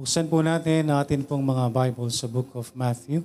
[0.00, 3.20] Buksan po natin ang atin pong mga Bible sa Book of Matthew.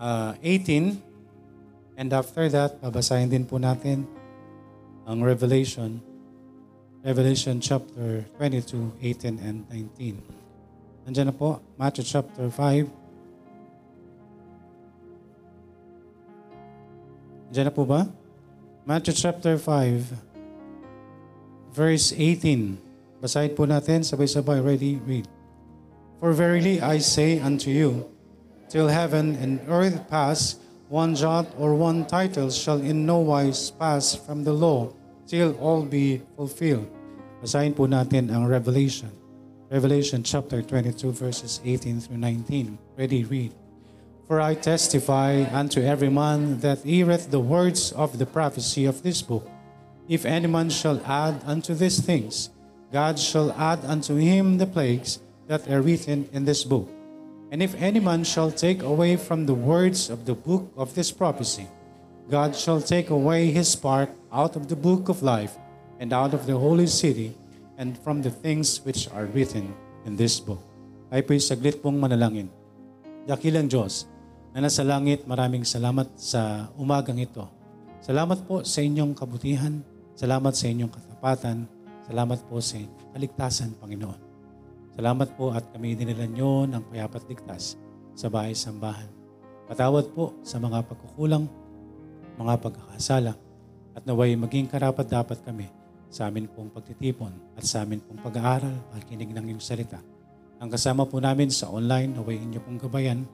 [0.03, 0.99] uh, 18.
[1.95, 4.03] And after that, babasahin din po natin
[5.07, 6.14] ang Revelation.
[7.05, 10.25] Revelation chapter 22, 18 and 19.
[11.05, 12.89] Nandiyan na po, Matthew chapter 5.
[17.45, 18.09] Nandiyan na po ba?
[18.89, 20.17] Matthew chapter 5,
[21.77, 22.73] verse 18.
[23.21, 25.29] Basahin po natin, sabay-sabay, ready, read.
[26.17, 28.09] For verily I say unto you,
[28.65, 30.57] till heaven and earth pass,
[30.89, 34.89] one jot or one title shall in no wise pass from the law
[35.29, 36.94] till all be fulfilled.
[37.45, 39.13] Basahin po natin ang Revelation.
[39.69, 42.73] Revelation chapter 22 verses 18 through 19.
[42.97, 43.53] Ready, read.
[44.25, 49.21] For I testify unto every man that heareth the words of the prophecy of this
[49.21, 49.45] book.
[50.09, 52.49] If any man shall add unto these things,
[52.89, 56.89] God shall add unto him the plagues that are written in this book.
[57.53, 61.13] And if any man shall take away from the words of the book of this
[61.13, 61.69] prophecy,
[62.25, 65.61] God shall take away his part out of the book of life
[65.99, 67.35] and out of the holy city
[67.79, 69.71] and from the things which are written
[70.07, 70.59] in this book.
[71.11, 72.51] Ay po'y saglit pong manalangin.
[73.27, 74.07] Dakilang Diyos
[74.55, 77.43] na nasa langit, maraming salamat sa umagang ito.
[78.03, 79.81] Salamat po sa inyong kabutihan.
[80.15, 81.67] Salamat sa inyong katapatan.
[82.05, 82.79] Salamat po sa
[83.11, 84.19] kaligtasan, Panginoon.
[84.95, 87.75] Salamat po at kami dinala nyo ng payapat ligtas
[88.15, 89.11] sa bahay sambahan.
[89.67, 91.49] Patawad po sa mga pagkukulang,
[92.39, 93.33] mga pagkakasala,
[93.97, 95.67] at naway maging karapat dapat kami
[96.15, 99.99] sa amin pong pagtitipon at sa amin pong pag-aaral at kinig ng iyong salita.
[100.63, 103.27] Ang kasama po namin sa online, naway inyo pong gabayan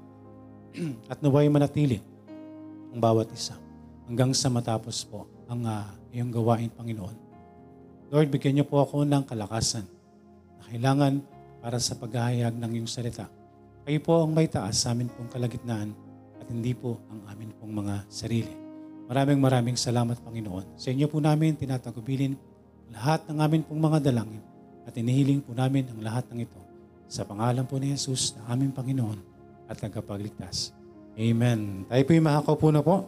[1.14, 2.02] at naway manatili
[2.90, 3.54] ang bawat isa
[4.10, 7.14] hanggang sa matapos po ang uh, iyong gawain, Panginoon.
[8.10, 9.86] Lord, bigyan niyo po ako ng kalakasan
[10.58, 11.22] na kailangan
[11.62, 13.30] para sa paghahayag ng iyong salita.
[13.86, 15.94] Kayo po ang may taas sa amin pong kalagitnaan
[16.42, 18.58] at hindi po ang amin pong mga sarili.
[19.06, 20.82] Maraming maraming salamat, Panginoon.
[20.82, 22.51] Sa inyo po namin tinatagubilin
[22.92, 24.44] lahat ng amin pong mga dalangin
[24.84, 26.60] at inihiling po namin ang lahat ng ito
[27.08, 29.20] sa pangalan po ni Jesus na aming Panginoon
[29.72, 30.76] at tagapagligtas.
[31.16, 31.88] Amen.
[31.88, 33.08] Tayo po yung makakaupo na po.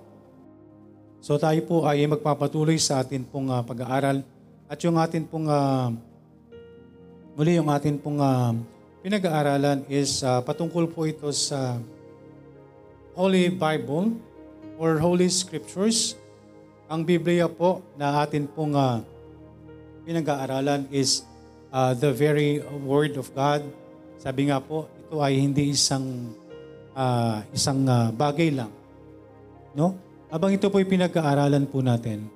[1.24, 4.24] So tayo po ay magpapatuloy sa atin pong uh, pag-aaral
[4.68, 5.92] at yung atin pong uh,
[7.34, 8.54] Muli yung atin pong uh,
[9.02, 11.82] pinag-aaralan is uh, patungkol po ito sa
[13.18, 14.14] Holy Bible
[14.78, 16.14] or Holy Scriptures.
[16.86, 19.02] Ang Biblia po na atin pong uh,
[20.04, 21.24] pinag-aaralan is
[21.72, 23.64] uh, the very Word of God.
[24.20, 26.32] Sabi nga po, ito ay hindi isang
[26.96, 28.72] uh, isang uh, bagay lang.
[29.74, 29.98] No?
[30.30, 32.28] Habang ito po ay pinag-aaralan po natin,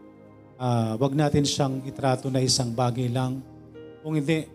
[0.58, 3.40] uh, wag natin siyang itrato na isang bagay lang.
[4.02, 4.48] Kung hindi,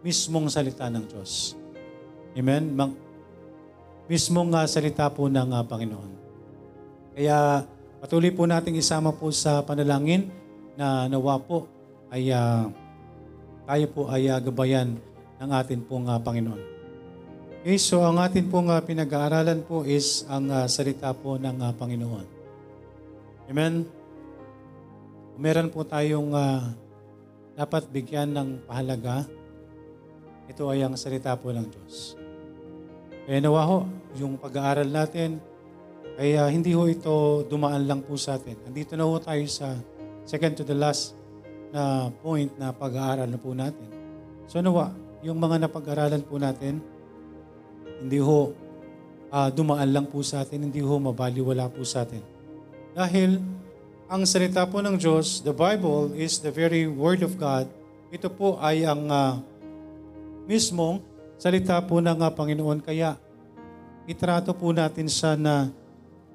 [0.00, 1.56] mismong salita ng Diyos.
[2.36, 2.72] Amen?
[2.72, 2.92] Mang,
[4.08, 6.10] mismong uh, salita po ng uh, Panginoon.
[7.16, 7.66] Kaya
[8.00, 10.32] patuloy po nating isama po sa panalangin
[10.78, 11.68] na nawa po
[12.10, 12.70] ay uh,
[13.66, 14.98] tayo po ay uh, gabayan
[15.40, 16.62] ng atin pong uh, Panginoon.
[17.60, 21.72] Okay, so ang atin pong uh, pinag-aaralan po is ang uh, salita po ng uh,
[21.76, 22.26] Panginoon.
[23.50, 23.84] Amen?
[25.40, 26.72] Meron po tayong uh,
[27.54, 29.28] dapat bigyan ng pahalaga
[30.50, 32.18] ito ay ang salita po ng Diyos.
[33.22, 33.78] Kaya nawa ho,
[34.18, 35.38] yung pag-aaral natin,
[36.18, 38.58] kaya hindi ho ito dumaan lang po sa atin.
[38.66, 39.78] Andito na ho tayo sa
[40.26, 41.14] second to the last
[41.70, 43.88] na point na pag-aaral na po natin.
[44.50, 44.90] So nawa,
[45.22, 46.82] yung mga napag-aralan po natin,
[48.00, 48.50] hindi ho
[49.30, 52.20] uh, dumaan lang po sa atin, hindi ho mabaliwala po sa atin.
[52.92, 53.38] Dahil
[54.10, 57.70] ang salita po ng Diyos, the Bible is the very Word of God.
[58.10, 59.38] Ito po ay ang uh,
[60.50, 60.98] mismong
[61.38, 62.82] salita po ng uh, Panginoon.
[62.82, 63.14] Kaya
[64.10, 65.70] itrato po natin siya na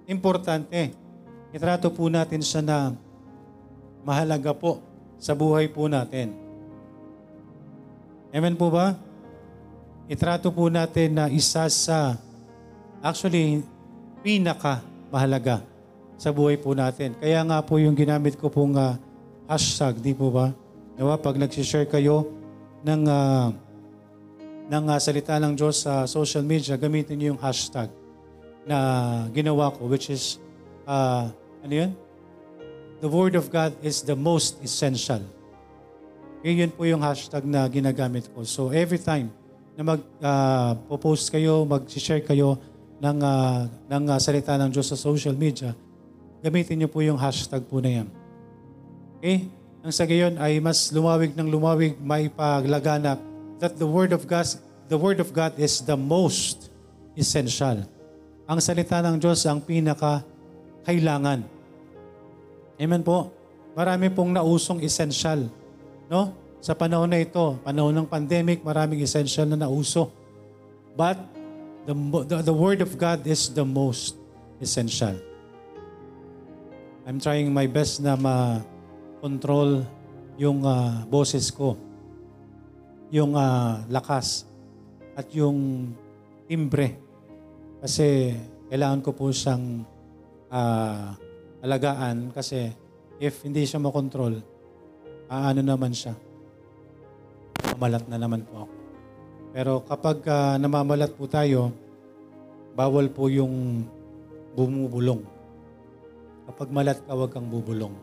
[0.07, 0.95] importante.
[1.51, 2.77] Itrato po natin siya na
[4.07, 4.79] mahalaga po
[5.19, 6.35] sa buhay po natin.
[8.35, 8.99] Amen po ba?
[10.11, 12.19] Itrato po natin na isa sa
[12.99, 13.63] actually
[14.21, 15.63] pinaka mahalaga
[16.15, 17.15] sa buhay po natin.
[17.17, 18.99] Kaya nga po yung ginamit ko pong uh,
[19.47, 20.51] hashtag, di po ba?
[20.95, 21.15] Diba?
[21.19, 22.27] Pag nagsishare kayo
[22.83, 23.47] ng uh,
[24.65, 27.91] ng uh, salita ng Diyos sa social media, gamitin niyo yung hashtag
[28.65, 28.77] na
[29.29, 30.41] ginawa ko, which is,
[30.89, 31.29] uh,
[31.61, 31.91] ano yun?
[33.03, 35.19] The Word of God is the most essential.
[36.39, 38.45] Okay, yun po yung hashtag na ginagamit ko.
[38.45, 39.33] So every time
[39.75, 42.55] na mag-post kayo, mag-share kayo
[43.01, 45.75] ng, ah, ng ah, salita ng Diyos sa social media,
[46.39, 48.07] gamitin niyo po yung hashtag po na yan.
[49.19, 49.49] Okay?
[49.83, 53.19] Nang sa gayon ay mas lumawig ng lumawig, may paglaganap
[53.59, 54.47] that the Word of God,
[54.87, 56.69] the Word of God is the most
[57.17, 57.83] essential.
[58.45, 60.21] Ang salita ng Diyos ang pinaka
[60.85, 61.54] kailangan.
[62.75, 63.31] Amen po.
[63.71, 65.47] Marami pong nausong essential.
[66.11, 66.35] No?
[66.59, 70.11] Sa panahon na ito, panahon ng pandemic, maraming essential na nauso.
[70.95, 71.19] But
[71.87, 71.95] the,
[72.27, 74.19] the, the Word of God is the most
[74.59, 75.15] essential.
[77.05, 79.85] I'm trying my best na ma-control
[80.35, 81.79] yung ah, boses ko,
[83.07, 84.49] yung ah, lakas,
[85.15, 85.91] at yung
[86.49, 86.99] timbre.
[87.79, 88.35] Kasi
[88.67, 89.85] kailangan ko po siyang
[90.51, 91.15] ah,
[91.65, 92.69] alagaan kasi
[93.17, 94.37] if hindi siya makontrol,
[95.25, 96.13] aano naman siya.
[97.75, 98.75] Mamalat na naman po ako.
[99.55, 101.73] Pero kapag ah, namamalat po tayo,
[102.77, 103.81] bawal po yung
[104.53, 105.23] bumubulong.
[106.45, 107.95] Kapag malat ka, huwag kang bubulong.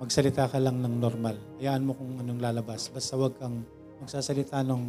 [0.00, 1.36] Magsalita ka lang ng normal.
[1.60, 2.88] Hayaan mo kung anong lalabas.
[2.88, 3.60] Basta huwag kang
[4.00, 4.82] magsasalita ng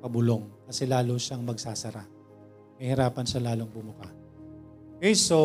[0.00, 2.04] pabulong kasi lalo siyang magsasara.
[2.80, 4.08] Mahirapan siya lalong bumuka.
[4.98, 5.38] Okay, so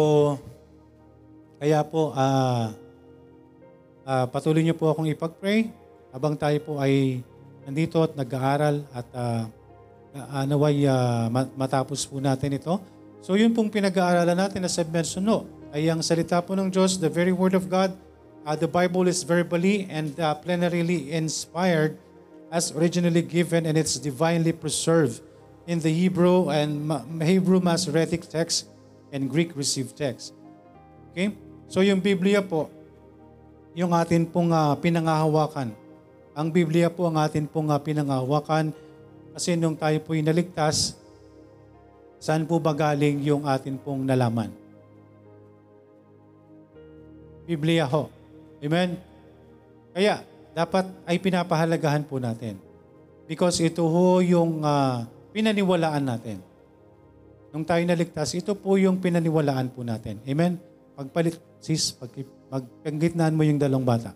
[1.57, 2.74] kaya po ah
[4.07, 5.68] ah, patuloy niyo po akong ipag-pray
[6.15, 7.19] habang tayo po ay
[7.68, 9.44] nandito at nag-aaral at ah,
[10.15, 10.88] ah, naway
[11.27, 12.80] ma- matapos po natin ito.
[13.19, 15.44] So yun pong pinag-aaralan natin na mention no,
[15.75, 17.92] ay ang salita po ng Diyos, the very word of God.
[18.48, 22.00] Uh, the Bible is verbally and uh, plenarily inspired
[22.48, 25.19] as originally given and it's divinely preserved
[25.68, 26.88] in the Hebrew and
[27.19, 28.71] Hebrew Masoretic text
[29.12, 30.31] and Greek received text.
[31.12, 31.36] Okay?
[31.68, 32.72] So yung Biblia po,
[33.78, 35.75] yung atin pong ah, pinangahawakan.
[36.34, 38.72] Ang Biblia po ang atin pong ah, pinangahawakan
[39.38, 40.98] kasi nung tayo po inaligtas,
[42.18, 44.50] saan po ba galing yung atin pong nalaman?
[47.46, 48.10] Biblia ho.
[48.60, 48.98] Amen?
[49.94, 50.25] Kaya,
[50.58, 52.58] dapat ay pinapahalagahan po natin.
[53.30, 55.06] Because ito ho yung ah,
[55.36, 56.42] pinaniwalaan natin.
[57.54, 60.18] Nung tayo naligtas, ito po yung pinaniwalaan po natin.
[60.25, 60.58] Amen?
[60.98, 62.12] Pagpalit, sis, pag,
[62.51, 64.12] pagpanggitnaan mo yung dalawang bata.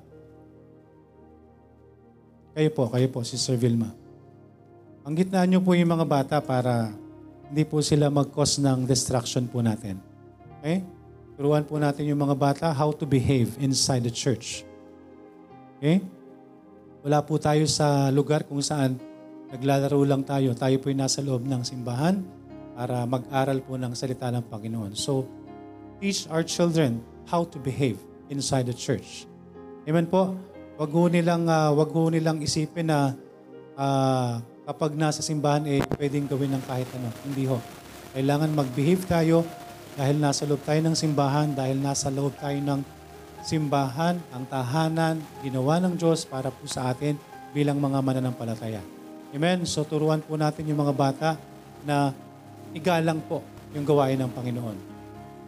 [2.51, 3.95] Kayo po, kayo po, Sister Vilma.
[5.01, 6.91] Panggitnaan niyo po yung mga bata para
[7.47, 9.97] hindi po sila mag-cause ng distraction po natin.
[10.59, 10.83] Okay?
[11.39, 14.67] Turuan po natin yung mga bata how to behave inside the church.
[15.79, 16.03] Okay?
[17.01, 18.99] Wala po tayo sa lugar kung saan
[19.49, 20.53] naglalaro lang tayo.
[20.53, 22.21] Tayo po yung nasa loob ng simbahan
[22.77, 24.93] para mag-aral po ng salita ng Panginoon.
[24.93, 25.25] So,
[25.97, 28.00] teach our children how to behave
[28.31, 29.27] inside the church.
[29.85, 30.33] Amen po?
[30.77, 33.13] Wag ho nilang, ah, wag ho nilang isipin na
[33.75, 37.09] ah, kapag nasa simbahan, eh, pwedeng gawin ng kahit ano.
[37.27, 37.57] Hindi ho.
[38.15, 39.44] Kailangan mag-behave tayo
[40.00, 42.79] dahil nasa loob tayo ng simbahan, dahil nasa loob tayo ng
[43.41, 47.17] simbahan, ang tahanan, ginawa ng Diyos para po sa atin
[47.51, 48.79] bilang mga mananampalataya.
[49.31, 49.63] Amen?
[49.67, 51.29] So turuan po natin yung mga bata
[51.83, 52.15] na
[52.71, 53.44] igalang po
[53.75, 54.90] yung gawain ng Panginoon.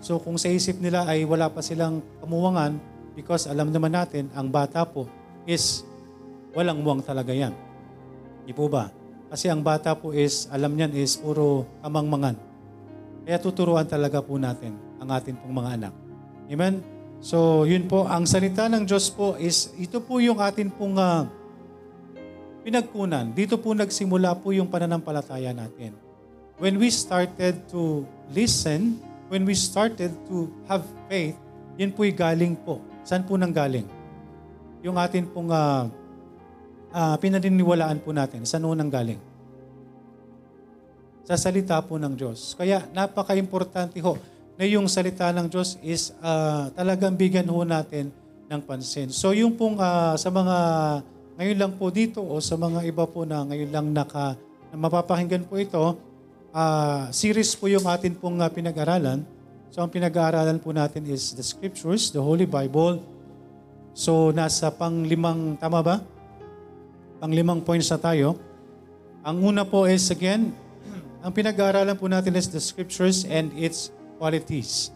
[0.04, 2.76] So kung sa isip nila ay wala pa silang kamuwangan,
[3.16, 5.08] because alam naman natin, ang bata po
[5.48, 5.88] is
[6.52, 7.56] walang muwang talaga yan.
[8.44, 8.92] Di po ba?
[9.32, 12.36] Kasi ang bata po is, alam niyan is puro kamangmangan.
[13.24, 15.94] Kaya tuturuan talaga po natin ang atin pong mga anak.
[16.52, 16.84] Amen?
[17.24, 21.32] So, yun po, ang salita ng Diyos po is, ito po yung atin pong ah,
[22.68, 23.32] pinagkunan.
[23.32, 25.96] Dito po nagsimula po yung pananampalataya natin.
[26.60, 28.04] When we started to
[28.36, 29.00] listen,
[29.34, 31.34] when we started to have faith,
[31.74, 32.78] yun po'y galing po.
[33.02, 33.90] Saan po nang galing?
[34.86, 35.90] Yung atin pong ah,
[36.94, 39.18] ah, pinaniniwalaan po natin, saan po nang galing?
[41.26, 42.54] Sa salita po ng Diyos.
[42.54, 44.22] Kaya napaka-importante ho
[44.54, 48.14] na yung salita ng Diyos is ah, talagang bigyan ho natin
[48.54, 49.10] ng pansin.
[49.10, 50.58] So yung pong ah, sa mga
[51.42, 54.38] ngayon lang po dito o sa mga iba po na ngayon lang naka,
[54.70, 55.98] na mapapakinggan po ito,
[56.54, 59.26] ah, series po yung atin pong ah, pinag-aralan.
[59.74, 63.02] So ang pinag-aaralan po natin is the Scriptures, the Holy Bible.
[63.98, 65.98] So nasa panglimang, tama ba?
[67.18, 68.38] Panglimang points na tayo.
[69.26, 70.54] Ang una po is again,
[71.26, 73.90] ang pinag-aaralan po natin is the Scriptures and its
[74.22, 74.94] qualities.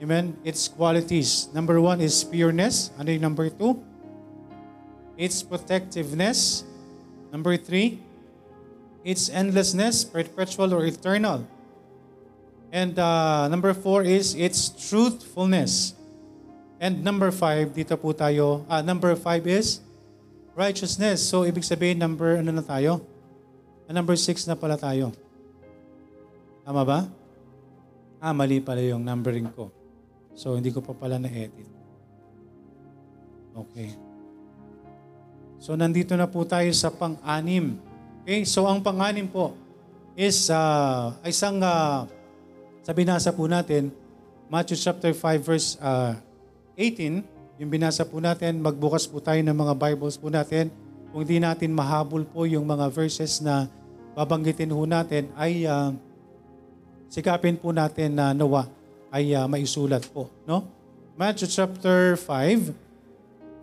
[0.00, 0.36] Amen?
[0.44, 1.48] Its qualities.
[1.52, 2.92] Number one is pureness.
[2.96, 3.80] Ano yung number two?
[5.16, 6.64] Its protectiveness.
[7.32, 8.00] Number three,
[9.06, 11.46] its endlessness, perpetual or eternal.
[12.74, 15.94] And uh, number four is its truthfulness.
[16.82, 19.78] And number five, dito po tayo, ah, number five is
[20.58, 21.22] righteousness.
[21.22, 23.00] So, ibig sabihin, number, ano na tayo?
[23.86, 25.14] Ah, Number 6 na pala tayo.
[26.66, 27.06] Tama ba?
[28.18, 29.70] Ah, mali pala yung numbering ko.
[30.34, 31.70] So, hindi ko pa pala na-edit.
[33.54, 33.94] Okay.
[35.62, 37.78] So, nandito na po tayo sa pang-anim.
[38.26, 38.42] Okay?
[38.42, 39.54] So, ang pang-anim po
[40.18, 42.10] is uh, isang, uh,
[42.82, 43.94] sa binasa po natin,
[44.50, 46.18] Matthew chapter 5 verse uh,
[46.74, 47.22] 18,
[47.62, 50.74] yung binasa po natin, magbukas po tayo ng mga Bibles po natin.
[51.14, 53.70] Kung di natin mahabol po yung mga verses na
[54.18, 55.94] babanggitin ho natin, ay uh,
[57.06, 58.66] sikapin po natin na nawa
[59.14, 60.34] ay uh, maisulat po.
[60.42, 60.66] No?
[61.14, 62.74] Matthew chapter 5,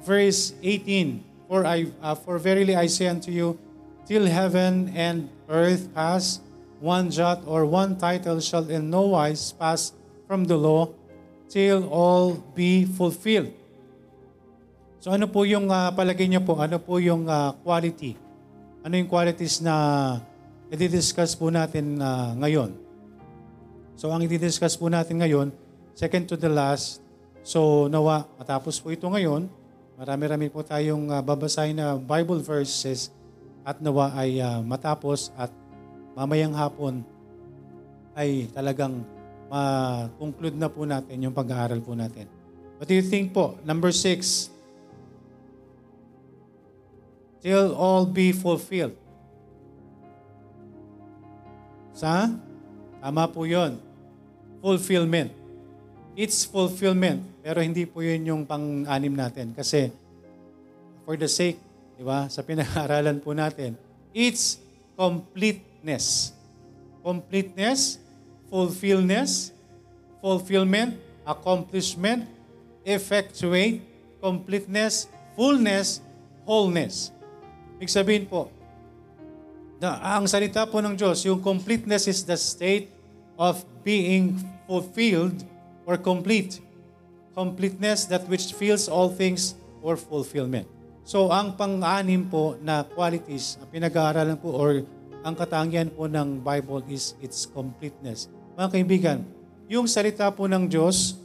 [0.07, 1.19] verse 18.
[1.51, 3.59] For, I, uh, for verily I say unto you,
[4.03, 6.43] till heaven and earth pass,
[6.83, 9.95] one jot or one title shall in no wise pass
[10.27, 10.91] from the law,
[11.47, 13.53] till all be fulfilled.
[15.03, 16.55] So ano po yung uh, palagay niyo po?
[16.59, 18.15] Ano po yung uh, quality?
[18.83, 20.17] Ano yung qualities na
[20.71, 22.71] i-discuss po natin uh, ngayon?
[23.99, 25.51] So ang i-discuss po natin ngayon,
[25.93, 27.03] second to the last,
[27.43, 29.47] so nawa matapos po ito ngayon,
[29.99, 33.11] marami-rami po tayong uh, babasahin na Bible verses
[33.63, 35.51] at nawa ay uh, matapos at
[36.13, 37.01] mamayang hapon
[38.13, 39.01] ay talagang
[39.47, 42.29] ma-conclude na po natin yung pag-aaral po natin.
[42.77, 43.57] What do you think po?
[43.63, 44.51] Number six,
[47.43, 48.95] till all be fulfilled.
[51.91, 52.31] Sa?
[53.03, 53.77] Tama po yun.
[54.63, 55.29] Fulfillment.
[56.15, 57.21] It's fulfillment.
[57.43, 59.51] Pero hindi po yun yung pang-anim natin.
[59.51, 59.91] Kasi
[61.03, 61.59] for the sake,
[61.97, 63.77] di ba, sa pinag-aaralan po natin,
[64.13, 64.61] it's
[64.97, 66.31] completeness.
[67.03, 67.99] Completeness,
[68.47, 69.51] fulfillness,
[70.23, 70.95] fulfillment,
[71.27, 72.27] accomplishment,
[72.87, 73.83] effectuate,
[74.23, 75.99] completeness, fullness,
[76.47, 77.11] wholeness.
[77.79, 78.47] Ibig sabihin po,
[79.83, 82.87] na ang salita po ng Diyos, yung completeness is the state
[83.35, 85.43] of being fulfilled
[85.83, 86.63] or complete.
[87.35, 90.69] Completeness, that which fills all things or fulfillment.
[91.03, 94.87] So, ang pang-anim po na qualities, ang pinag-aaralan po or
[95.23, 98.31] ang katangian po ng Bible is its completeness.
[98.55, 99.17] Mga kaibigan,
[99.67, 101.19] yung salita po ng Diyos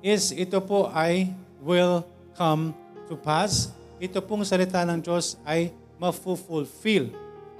[0.00, 1.28] is ito po ay
[1.60, 2.00] will
[2.32, 2.72] come
[3.04, 7.12] to pass ito pong salita ng Diyos ay mafu-fulfill.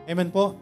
[0.09, 0.57] Amen po?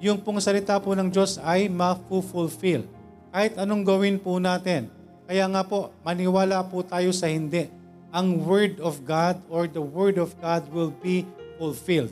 [0.00, 2.88] Yung pong salita po ng Diyos ay mafu-fulfill.
[3.28, 4.88] Kahit anong gawin po natin.
[5.28, 7.68] Kaya nga po, maniwala po tayo sa hindi.
[8.10, 11.22] Ang Word of God or the Word of God will be
[11.58, 12.10] fulfilled.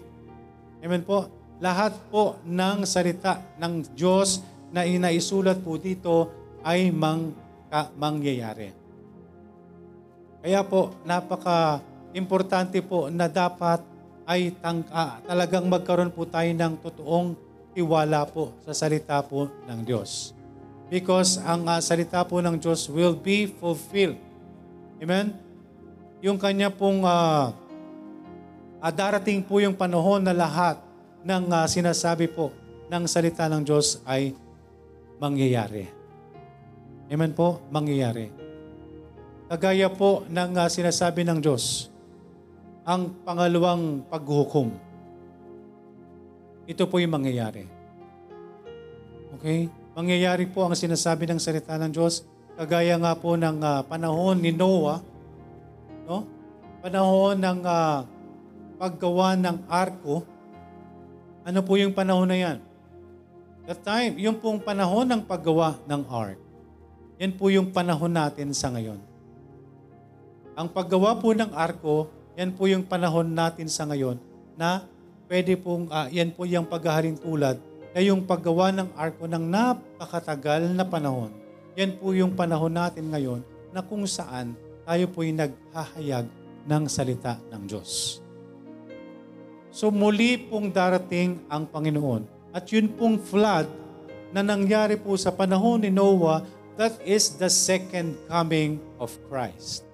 [0.79, 1.27] Amen po?
[1.59, 6.31] Lahat po ng salita ng Diyos na inaisulat po dito
[6.63, 7.35] ay mang,
[7.99, 8.71] mangyayari.
[10.39, 11.83] Kaya po, napaka
[12.15, 13.83] importante po na dapat
[14.29, 17.35] ay tang, ah, talagang magkaroon po tayo ng totoong
[17.75, 20.37] tiwala po sa salita po ng Diyos.
[20.89, 24.17] Because ang uh, salita po ng Diyos will be fulfilled.
[24.99, 25.48] Amen?
[26.19, 27.55] Yung kanya pong uh,
[28.83, 30.83] uh, darating po yung panahon na lahat
[31.23, 32.51] ng uh, sinasabi po
[32.91, 34.35] ng salita ng Diyos ay
[35.23, 35.87] mangyayari.
[37.07, 37.63] Amen po?
[37.71, 38.35] Mangyayari.
[39.47, 41.87] Kagaya po ng uh, sinasabi ng Diyos,
[42.83, 44.75] ang pangalawang paghukom.
[46.67, 47.65] Ito po yung mangyayari.
[49.39, 49.71] Okay?
[49.95, 52.27] Mangyayari po ang sinasabi ng salita ng Diyos,
[52.59, 54.99] kagaya nga po ng uh, panahon ni Noah,
[56.09, 56.25] no?
[56.81, 58.09] Panahon ng uh,
[58.81, 60.25] paggawa ng arko.
[61.45, 62.59] Ano po yung panahon na yan?
[63.69, 66.41] The time, yung pong panahon ng paggawa ng ark.
[67.21, 68.97] Yan po yung panahon natin sa ngayon.
[70.57, 74.15] Ang paggawa po ng arko yan po yung panahon natin sa ngayon
[74.55, 74.87] na
[75.27, 77.59] pwede pong, uh, yan po yung paghaharing tulad
[77.91, 81.35] na yung paggawa ng arko ng napakatagal na panahon.
[81.75, 83.43] Yan po yung panahon natin ngayon
[83.75, 84.55] na kung saan
[84.89, 86.25] tayo po yung naghahayag
[86.65, 88.25] ng salita ng Diyos.
[89.69, 92.25] So muli pong darating ang Panginoon.
[92.57, 93.69] At yun pong flood
[94.33, 96.41] na nangyari po sa panahon ni Noah,
[96.81, 99.85] that is the second coming of Christ.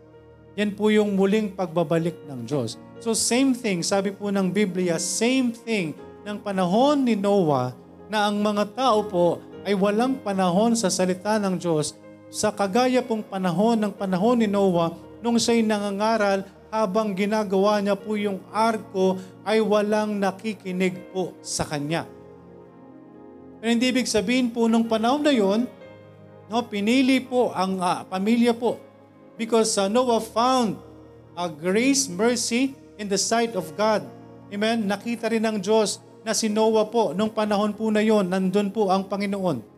[0.55, 2.79] Yan po yung muling pagbabalik ng Diyos.
[3.03, 7.75] So same thing, sabi po ng Biblia, same thing ng panahon ni Noah
[8.07, 11.99] na ang mga tao po ay walang panahon sa salita ng Diyos
[12.35, 16.43] sa kagaya pong panahon ng panahon ni Noah nung siya'y nangangaral
[16.75, 22.03] habang ginagawa niya po yung arko ay walang nakikinig po sa kanya.
[23.63, 25.71] Pero hindi ibig sabihin po nung panahon na yon,
[26.51, 28.83] no, pinili po ang uh, pamilya po
[29.35, 30.79] Because uh, Noah found
[31.35, 34.07] a grace, mercy, in the sight of God.
[34.55, 34.87] Amen?
[34.87, 38.95] Nakita rin ng Diyos na si Noah po, nung panahon po na yon, nandun po
[38.95, 39.74] ang Panginoon.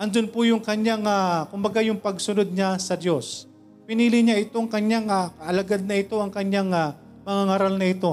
[0.00, 3.46] Andun po yung kanyang, uh, kumbaga yung pagsunod niya sa Diyos.
[3.84, 8.12] Pinili niya itong kanyang uh, alagad na ito, ang kanyang uh, mga ngaral na ito,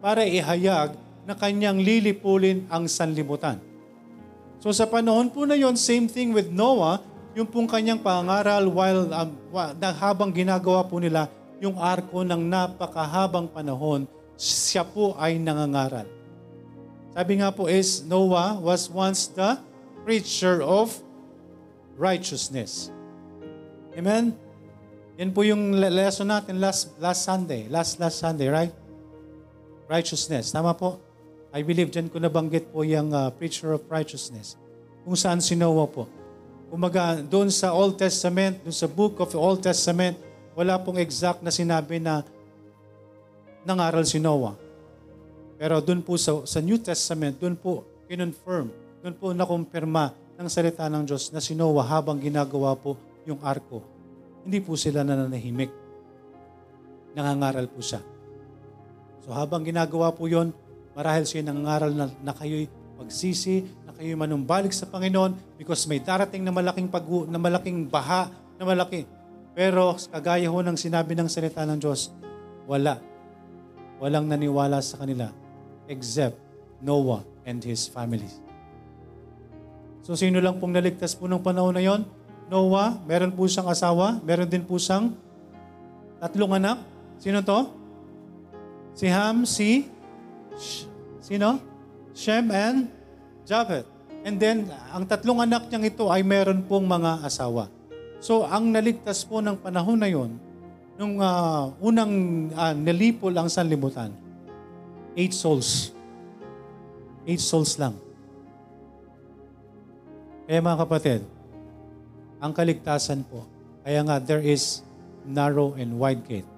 [0.00, 0.96] para ihayag
[1.28, 3.60] na kanyang lilipulin ang sanlibutan.
[4.60, 7.00] So sa panahon po na yon, same thing with Noah,
[7.32, 9.30] yung pong kanyang pangaral while um,
[9.80, 11.30] habang ginagawa po nila
[11.62, 14.04] yung arko ng napakahabang panahon,
[14.40, 16.08] siya po ay nangangaral.
[17.12, 19.60] Sabi nga po is, Noah was once the
[20.04, 20.96] preacher of
[22.00, 22.88] righteousness.
[23.92, 24.32] Amen?
[25.20, 27.68] Yan po yung lesson natin last, last Sunday.
[27.68, 28.72] Last, last Sunday, right?
[29.84, 30.48] Righteousness.
[30.48, 30.96] Tama po?
[31.52, 34.56] I believe dyan ko nabanggit po yung uh, preacher of righteousness.
[35.04, 36.08] Kung saan si Noah po.
[36.72, 40.16] Kumaga, doon sa Old Testament, doon sa book of the Old Testament,
[40.56, 42.24] wala pong exact na sinabi na
[43.66, 44.56] nangaral si Noah.
[45.60, 48.72] Pero doon po sa, sa New Testament, doon po kinonfirm,
[49.04, 52.96] doon po nakumpirma ng salita ng Diyos na si Noah habang ginagawa po
[53.28, 53.84] yung arko.
[54.40, 55.68] Hindi po sila nananahimik.
[57.12, 58.00] Nangangaral po siya.
[59.20, 60.56] So habang ginagawa po yon,
[60.96, 66.40] marahil siya nangangaral na, na kayo'y magsisi, na kayo'y manumbalik sa Panginoon because may darating
[66.40, 69.04] na malaking pag na malaking baha, na malaki.
[69.52, 72.16] Pero kagaya ho ng sinabi ng salita ng Diyos,
[72.64, 72.96] wala.
[74.00, 75.28] Walang naniwala sa kanila
[75.84, 76.40] except
[76.80, 78.49] Noah and his family.
[80.00, 82.02] So sino lang pong naligtas po ng panahon na yon?
[82.50, 85.14] Noah, meron po siyang asawa, meron din po siyang
[86.18, 86.82] tatlong anak.
[87.20, 87.70] Sino to?
[88.96, 89.86] Si Ham, si
[91.22, 91.62] sino?
[92.10, 92.90] Shem and
[93.46, 93.86] Japheth.
[94.26, 97.72] And then, ang tatlong anak niyang ito ay meron pong mga asawa.
[98.20, 100.36] So, ang naligtas po ng panahon na yon,
[101.00, 102.12] nung uh, unang
[102.52, 104.12] uh, nalipol ang sanlibutan,
[105.18, 105.90] Eight souls.
[107.26, 107.98] Eight souls lang.
[110.50, 111.22] Kaya mga kapatid,
[112.42, 113.46] ang kaligtasan po,
[113.86, 114.82] kaya nga there is
[115.22, 116.50] narrow and wide gate.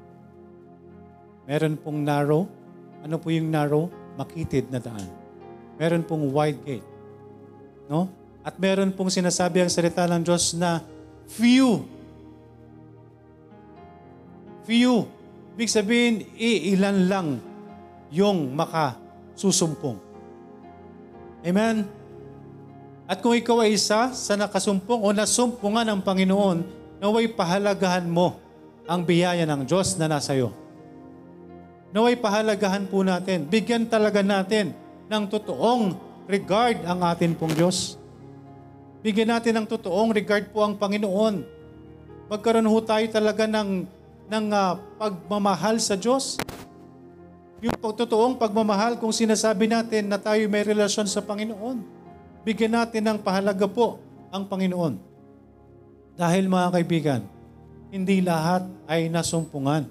[1.44, 2.48] Meron pong narrow.
[3.04, 3.92] Ano po yung narrow?
[4.16, 5.04] Makitid na daan.
[5.76, 6.88] Meron pong wide gate.
[7.84, 8.08] No?
[8.40, 10.80] At meron pong sinasabi ang salita ng Diyos na
[11.28, 11.84] few.
[14.64, 15.04] Few.
[15.52, 17.28] Ibig sabihin, iilan lang
[18.08, 20.00] yung makasusumpong.
[21.44, 22.00] Amen?
[23.12, 26.64] At kung ikaw ay isa sa nakasumpong o nasumpungan ng Panginoon,
[26.96, 28.40] naway pahalagahan mo
[28.88, 30.56] ang biyaya ng Diyos na nasa iyo.
[31.92, 34.72] Naway pahalagahan po natin, bigyan talaga natin
[35.12, 35.92] ng totoong
[36.24, 38.00] regard ang atin pong Diyos.
[39.04, 41.44] Bigyan natin ng totoong regard po ang Panginoon.
[42.32, 43.84] Magkaroon ho tayo talaga ng,
[44.24, 46.40] ng uh, pagmamahal sa Diyos.
[47.60, 52.00] Yung totoong pagmamahal kung sinasabi natin na tayo may relasyon sa Panginoon.
[52.42, 54.02] Bigyan natin ng pahalaga po
[54.34, 54.98] ang Panginoon.
[56.18, 57.20] Dahil mga kaibigan,
[57.94, 59.86] hindi lahat ay nasumpungan.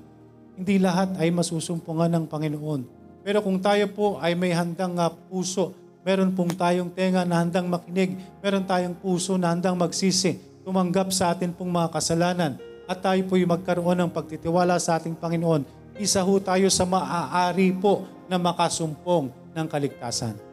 [0.59, 2.83] Hindi lahat ay masusumpungan ng Panginoon.
[3.23, 5.71] Pero kung tayo po ay may handang uh, puso,
[6.03, 10.35] meron pong tayong tenga na handang makinig, meron tayong puso na handang magsisi,
[10.67, 15.63] tumanggap sa atin pong mga kasalanan, at tayo po'y magkaroon ng pagtitiwala sa ating Panginoon,
[15.95, 20.50] isa ho tayo sa maaari po na makasumpong ng kaligtasan.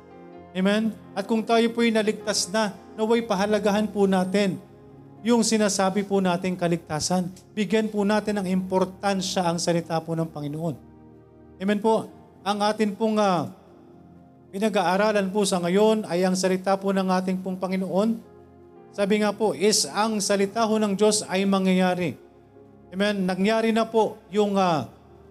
[0.58, 0.90] Amen?
[1.14, 4.58] At kung tayo po'y naligtas na, naway pahalagahan po natin
[5.22, 7.30] yung sinasabi po nating kaligtasan.
[7.54, 10.74] Bigyan po natin ng importansya ang salita po ng Panginoon.
[11.62, 12.10] Amen po.
[12.42, 13.50] Ang atin pong uh,
[14.50, 18.18] pinag-aaralan po sa ngayon ay ang salita po ng ating pong Panginoon.
[18.94, 22.18] Sabi nga po, is ang salita ho ng Diyos ay mangyayari.
[22.90, 23.26] Amen?
[23.26, 24.86] Nangyari na po yung uh,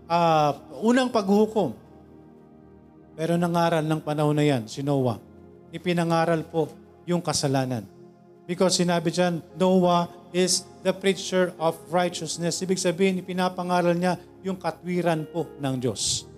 [0.08, 0.52] uh,
[0.84, 1.87] unang paghukom.
[3.18, 5.18] Pero nangaral ng panahon na yan, si Noah.
[5.74, 6.70] Ipinangaral po
[7.10, 7.82] yung kasalanan.
[8.46, 12.62] Because sinabi dyan, Noah is the preacher of righteousness.
[12.62, 16.30] Ibig sabihin, ipinapangaral niya yung katwiran po ng Diyos.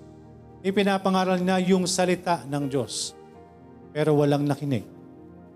[0.64, 3.14] Ipinapangaral niya yung salita ng Diyos.
[3.92, 4.88] Pero walang nakinig.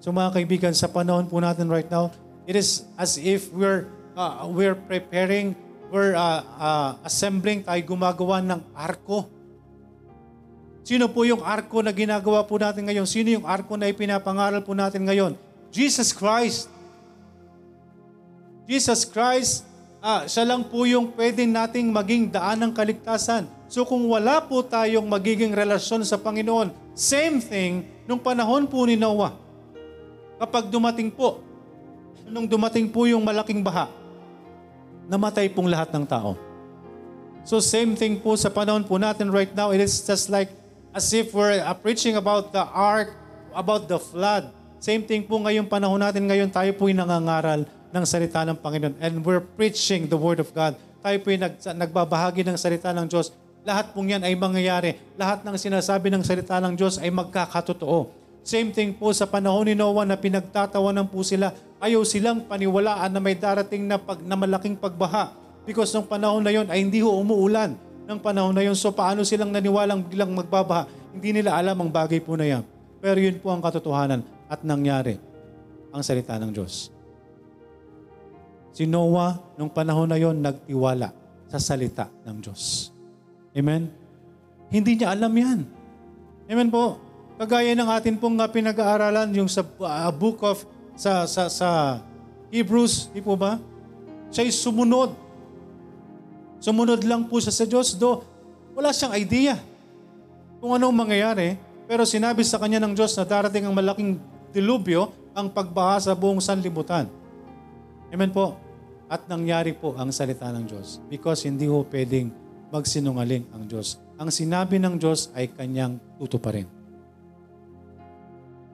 [0.04, 2.12] So mga kaibigan, sa panahon po natin right now,
[2.44, 3.88] it is as if we're,
[4.20, 5.56] uh, we're preparing
[5.94, 9.30] we're uh, uh, assembling tayo gumagawa ng arko.
[10.84, 13.08] Sino po yung arko na ginagawa po natin ngayon?
[13.08, 15.40] Sino yung arko na ipinapangaral po natin ngayon?
[15.72, 16.68] Jesus Christ.
[18.68, 19.64] Jesus Christ,
[20.04, 23.48] ah, siya lang po yung pwede nating maging daan ng kaligtasan.
[23.72, 29.00] So kung wala po tayong magiging relasyon sa Panginoon, same thing nung panahon po ni
[29.00, 29.40] Noah.
[30.36, 31.40] Kapag dumating po,
[32.28, 33.88] nung dumating po yung malaking baha,
[35.08, 36.36] namatay pong lahat ng tao.
[37.48, 40.52] So same thing po sa panahon po natin right now, it is just like
[40.94, 43.18] as if we're uh, preaching about the ark,
[43.52, 44.54] about the flood.
[44.78, 49.14] Same thing po ngayong panahon natin ngayon, tayo po'y nangangaral ng salita ng Panginoon and
[49.26, 50.78] we're preaching the Word of God.
[51.02, 53.34] Tayo po'y nag, nagbabahagi ng salita ng Diyos.
[53.66, 55.02] Lahat pong yan ay mangyayari.
[55.18, 58.14] Lahat ng sinasabi ng salita ng Diyos ay magkakatotoo.
[58.44, 61.56] Same thing po sa panahon ni Noah na pinagtatawanan po sila.
[61.80, 65.32] Ayaw silang paniwalaan na may darating na, pag, na malaking pagbaha.
[65.64, 68.76] Because nung panahon na yon ay hindi ho umuulan ng panahon na yon.
[68.76, 70.88] So paano silang naniwalang bilang magbabaha?
[71.14, 72.64] Hindi nila alam ang bagay po na yan.
[73.04, 75.20] Pero yun po ang katotohanan at nangyari
[75.94, 76.90] ang salita ng Diyos.
[78.74, 81.14] Si Noah, nung panahon na yon, nagtiwala
[81.46, 82.90] sa salita ng Diyos.
[83.54, 83.86] Amen?
[84.74, 85.60] Hindi niya alam yan.
[86.50, 86.98] Amen po.
[87.38, 90.66] Kagaya ng atin pong pinag-aaralan yung sa uh, book of
[90.98, 92.02] sa sa sa
[92.50, 93.62] Hebrews, di po ba?
[94.34, 95.23] Siya'y sumunod.
[96.64, 98.24] Sumunod lang po siya sa Diyos, do
[98.72, 99.60] wala siyang idea
[100.64, 101.60] kung anong mangyayari.
[101.84, 104.16] Pero sinabi sa kanya ng Diyos na darating ang malaking
[104.56, 107.12] dilubyo, ang pagbaha sa buong sanlibutan.
[108.08, 108.56] Amen po.
[109.12, 112.32] At nangyari po ang salita ng Diyos because hindi ho pwedeng
[112.72, 114.00] magsinungaling ang Diyos.
[114.16, 116.66] Ang sinabi ng Diyos ay kanyang tutuparin.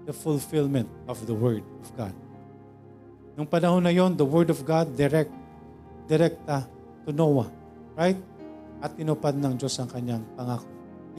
[0.05, 2.13] The fulfillment of the Word of God.
[3.33, 5.33] Nung panahon na yon, the Word of God direct,
[6.05, 6.69] direkta
[7.03, 7.58] to Noah.
[7.99, 8.15] Right?
[8.79, 10.63] At tinupad ng Diyos ang kanyang pangako.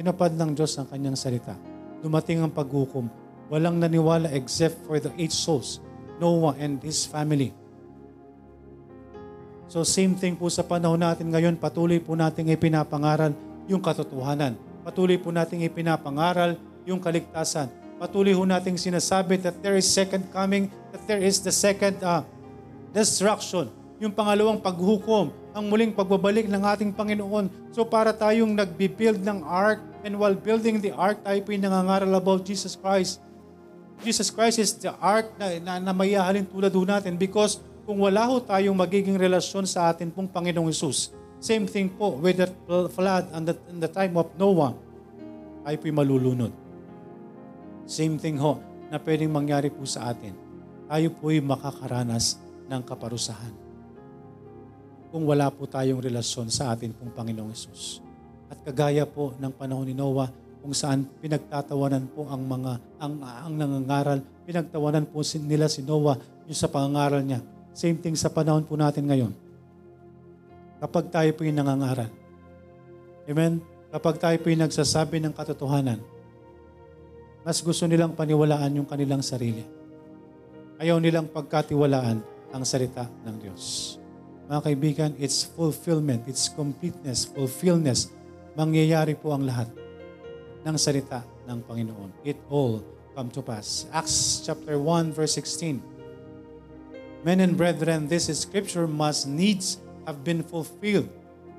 [0.01, 1.53] Tinupad ng Diyos ang kanyang salita.
[2.01, 3.13] Dumating ang paghukom.
[3.53, 5.85] Walang naniwala except for the eight souls,
[6.17, 7.53] Noah and his family.
[9.69, 13.37] So same thing po sa panahon natin ngayon, patuloy po nating ipinapangaral
[13.69, 14.57] yung katotohanan.
[14.81, 16.57] Patuloy po nating ipinapangaral
[16.89, 17.69] yung kaligtasan.
[18.01, 22.25] Patuloy po nating sinasabi that there is second coming, that there is the second uh,
[22.97, 23.69] destruction.
[24.01, 27.51] Yung pangalawang paghukom, ang muling pagbabalik ng ating Panginoon.
[27.75, 32.47] So para tayong nagbibuild ng ark, and while building the ark, tayo po nangangaral about
[32.47, 33.21] Jesus Christ.
[34.01, 38.25] Jesus Christ is the ark na, na, na mayahalin tulad ho natin because kung wala
[38.25, 41.13] ho tayong magiging relasyon sa atin pong Panginoong Isus.
[41.41, 42.53] Same thing po with that
[42.93, 44.77] flood and the, in the time of Noah,
[45.65, 46.53] ay po'y malulunod.
[47.85, 50.33] Same thing ho na pwedeng mangyari po sa atin.
[50.89, 53.70] Tayo po'y makakaranas ng kaparusahan.
[55.11, 57.99] Kung wala po tayong relasyon sa atin pong Panginoong Isus.
[58.47, 60.31] At kagaya po ng panahon ni Noah,
[60.63, 66.59] kung saan pinagtatawanan po ang mga ang ang nangangaral, pinagtawanan po nila si Noah yung
[66.59, 69.33] sa pangangaral niya Same thing sa panahon po natin ngayon.
[70.81, 72.11] Kapag tayo po yung nangangaral.
[73.29, 73.63] Amen?
[73.91, 76.01] Kapag tayo po yung nagsasabi ng katotohanan,
[77.45, 79.63] mas gusto nilang paniwalaan yung kanilang sarili.
[80.81, 82.19] Ayaw nilang pagkatiwalaan
[82.51, 84.00] ang salita ng Diyos.
[84.51, 88.11] Mga kaibigan, it's fulfillment, it's completeness, fulfillness.
[88.59, 89.71] Mangyayari po ang lahat
[90.67, 92.11] ng salita ng Panginoon.
[92.27, 92.83] It all
[93.15, 93.87] come to pass.
[93.95, 95.79] Acts chapter 1 verse 16.
[97.23, 101.07] Men and brethren, this scripture must needs have been fulfilled,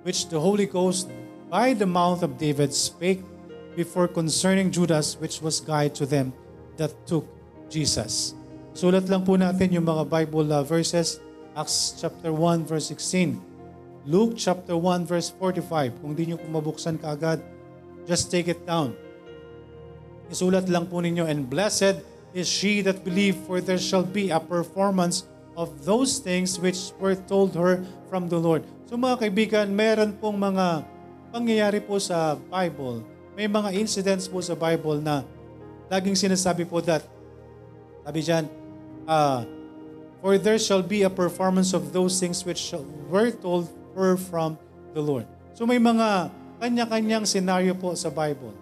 [0.04, 1.08] which the Holy Ghost
[1.48, 3.24] by the mouth of David spake
[3.72, 6.36] before concerning Judas, which was guide to them
[6.76, 7.24] that took
[7.72, 8.36] Jesus.
[8.76, 11.24] Sulat lang po natin yung mga Bible uh, verses.
[11.52, 13.36] Acts chapter 1 verse 16.
[14.08, 16.00] Luke chapter 1 verse 45.
[16.00, 17.44] Kung di nyo po mabuksan kaagad,
[18.08, 18.96] just take it down.
[20.32, 22.00] Isulat lang po ninyo, and blessed
[22.32, 25.28] is she that believe, for there shall be a performance
[25.60, 28.64] of those things which were told her from the Lord.
[28.88, 30.88] So mga kaibigan, meron pong mga
[31.36, 33.04] pangyayari po sa Bible.
[33.36, 35.28] May mga incidents po sa Bible na
[35.92, 37.04] laging sinasabi po that,
[38.08, 38.48] sabi dyan,
[39.04, 39.44] uh,
[40.22, 42.74] For there shall be a performance of those things which
[43.10, 44.56] were told her from
[44.94, 45.26] the Lord.
[45.58, 46.30] So may mga
[46.62, 48.54] kanya-kanyang scenario po sa Bible.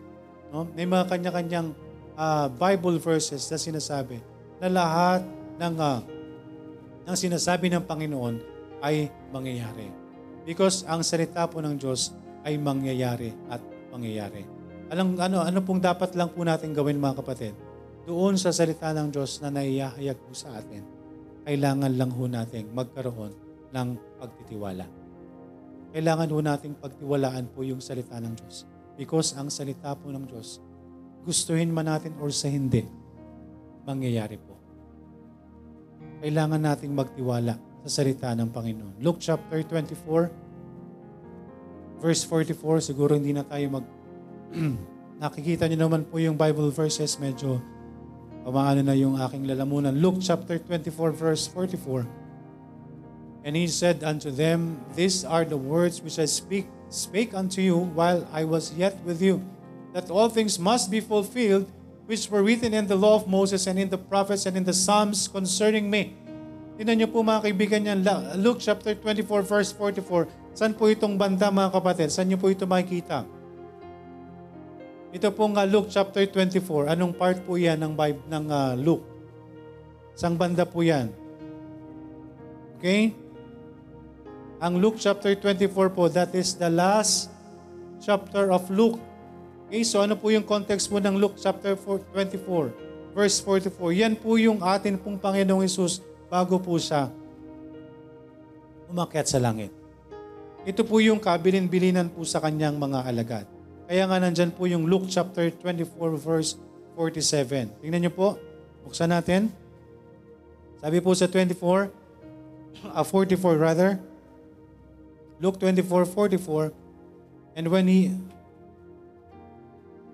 [0.56, 0.66] No?
[0.72, 1.76] May mga kanya-kanyang
[2.16, 4.24] uh, Bible verses na sinasabi
[4.64, 5.22] na lahat
[5.60, 6.00] ng uh,
[7.10, 8.40] ang sinasabi ng Panginoon
[8.80, 9.92] ay mangyayari.
[10.48, 12.16] Because ang salita po ng Diyos
[12.48, 13.60] ay mangyayari at
[13.92, 14.48] mangyayari.
[14.90, 17.54] Alam, ano, ano pong dapat lang po natin gawin mga kapatid?
[18.08, 20.82] Doon sa salita ng Diyos na naiyahayag po sa atin,
[21.46, 23.34] kailangan lang ho natin magkaroon
[23.72, 24.86] ng pagtitiwala.
[25.94, 28.66] Kailangan ho nating pagtiwalaan po yung salita ng Diyos.
[29.00, 30.60] Because ang salita po ng Diyos,
[31.24, 32.84] gustuhin man natin or sa hindi,
[33.88, 34.60] mangyayari po
[36.20, 37.56] kailangan nating magtiwala
[37.88, 39.00] sa salita ng Panginoon.
[39.00, 40.28] Luke chapter 24,
[42.04, 43.88] verse 44, siguro hindi na tayo mag...
[45.24, 47.60] Nakikita niyo naman po yung Bible verses, medyo
[48.50, 49.94] pamaano na yung aking lalamunan.
[49.94, 52.10] Luke chapter 24, verse 44.
[53.46, 57.78] And he said unto them, These are the words which I speak spake unto you
[57.94, 59.46] while I was yet with you,
[59.94, 61.70] that all things must be fulfilled
[62.10, 64.74] which were written in the law of Moses and in the prophets and in the
[64.74, 66.18] Psalms concerning me.
[66.82, 68.02] Tingnan niyo po mga kaibigan yan,
[68.42, 70.26] Luke chapter 24 verse 44.
[70.58, 72.10] Saan po itong banda mga kapatid?
[72.10, 73.30] Saan niyo po ito makikita?
[75.10, 76.94] Ito po nga Luke chapter 24.
[76.94, 79.02] Anong part po yan ng, Bible, ng uh, Luke?
[80.14, 81.10] Sang banda po yan?
[82.78, 83.18] Okay?
[84.62, 87.34] Ang Luke chapter 24 po, that is the last
[87.98, 89.02] chapter of Luke.
[89.66, 92.70] Okay, so ano po yung context po ng Luke chapter 24,
[93.18, 94.02] verse 44?
[94.06, 97.10] Yan po yung atin pong Panginoong Isus bago po siya
[98.90, 99.74] umakyat sa langit.
[100.66, 103.46] Ito po yung kabilin-bilinan po sa kanyang mga alagad.
[103.90, 106.54] Kaya nga nandyan po yung Luke chapter 24 verse
[106.94, 107.74] 47.
[107.82, 108.38] Tingnan niyo po.
[108.86, 109.50] Buksan natin.
[110.78, 111.90] Sabi po sa 24,
[112.86, 113.98] uh, 44 rather,
[115.42, 116.70] Luke 24, 44.
[117.58, 118.14] And when he,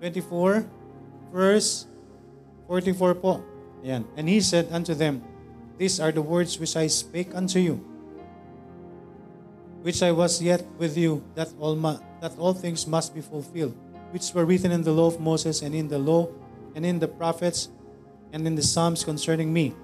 [0.00, 0.64] 24,
[1.28, 1.84] verse
[2.72, 3.44] 44 po.
[3.84, 4.08] Ayan.
[4.16, 5.20] And he said unto them,
[5.76, 7.76] These are the words which I spake unto you,
[9.84, 13.76] which I was yet with you, that all, ma- that all things must be fulfilled,
[14.10, 16.26] which were written in the law of Moses and in the law
[16.74, 17.68] and in the prophets
[18.32, 19.74] and in the Psalms concerning me.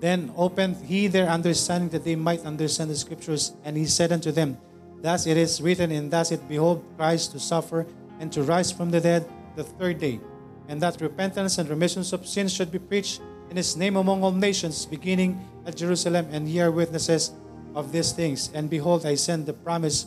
[0.00, 3.54] Then opened he their understanding that they might understand the scriptures.
[3.62, 4.58] And he said unto them,
[5.00, 7.86] Thus it is written, and thus it behoved Christ to suffer
[8.18, 10.18] and to rise from the dead the third day,
[10.66, 14.32] and that repentance and remission of sins should be preached in his name among all
[14.32, 17.30] nations, beginning at Jerusalem, and ye are witnesses
[17.74, 18.50] of these things.
[18.54, 20.06] And behold, I send the promise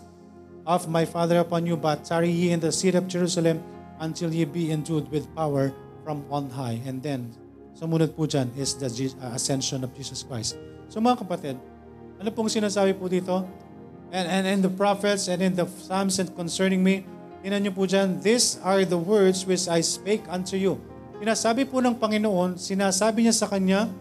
[0.65, 3.61] of my Father upon you, but tarry ye in the city of Jerusalem
[4.01, 5.71] until ye be endued with power
[6.03, 6.81] from on high.
[6.85, 7.33] And then
[7.75, 8.87] Sumunod po dyan is the
[9.19, 10.55] uh, ascension of Jesus Christ.
[10.87, 11.59] So mga kapatid,
[12.15, 13.43] ano pong sinasabi po dito?
[14.15, 17.03] And, and in the prophets and in the Psalms and concerning me,
[17.43, 20.79] tinan niyo po dyan, these are the words which I spake unto you.
[21.19, 23.91] Sinasabi po ng Panginoon, sinasabi niya sa Kanya,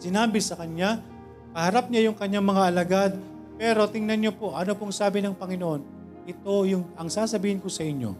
[0.00, 1.04] sinabi sa Kanya,
[1.52, 3.12] kaharap niya yung Kanyang mga alagad,
[3.58, 5.82] pero tingnan niyo po, ano pong sabi ng Panginoon?
[6.30, 8.14] Ito yung, ang sasabihin ko sa inyo.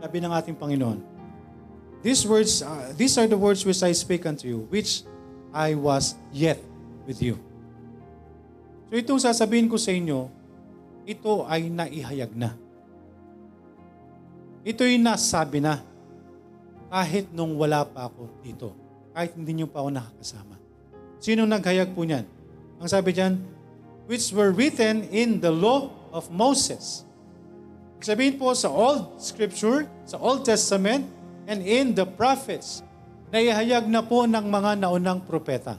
[0.00, 1.18] Sabi ng ating Panginoon,
[1.98, 5.02] These words, uh, these are the words which I speak unto you, which
[5.50, 6.62] I was yet
[7.04, 7.34] with you.
[8.88, 10.30] So itong sasabihin ko sa inyo,
[11.02, 12.54] ito ay naihayag na.
[14.62, 15.82] Ito'y nasabi na
[16.86, 18.72] kahit nung wala pa ako dito.
[19.12, 20.54] Kahit hindi niyo pa ako nakakasama.
[21.18, 22.24] Sino naghayag po niyan?
[22.78, 23.34] Ang sabi diyan,
[24.08, 27.04] which were written in the law of Moses.
[28.00, 31.04] Sabihin po sa Old Scripture, sa Old Testament,
[31.44, 32.80] and in the prophets
[33.28, 35.76] na ihayag na po ng mga naunang propeta.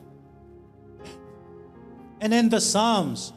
[2.22, 3.34] And in the Psalms,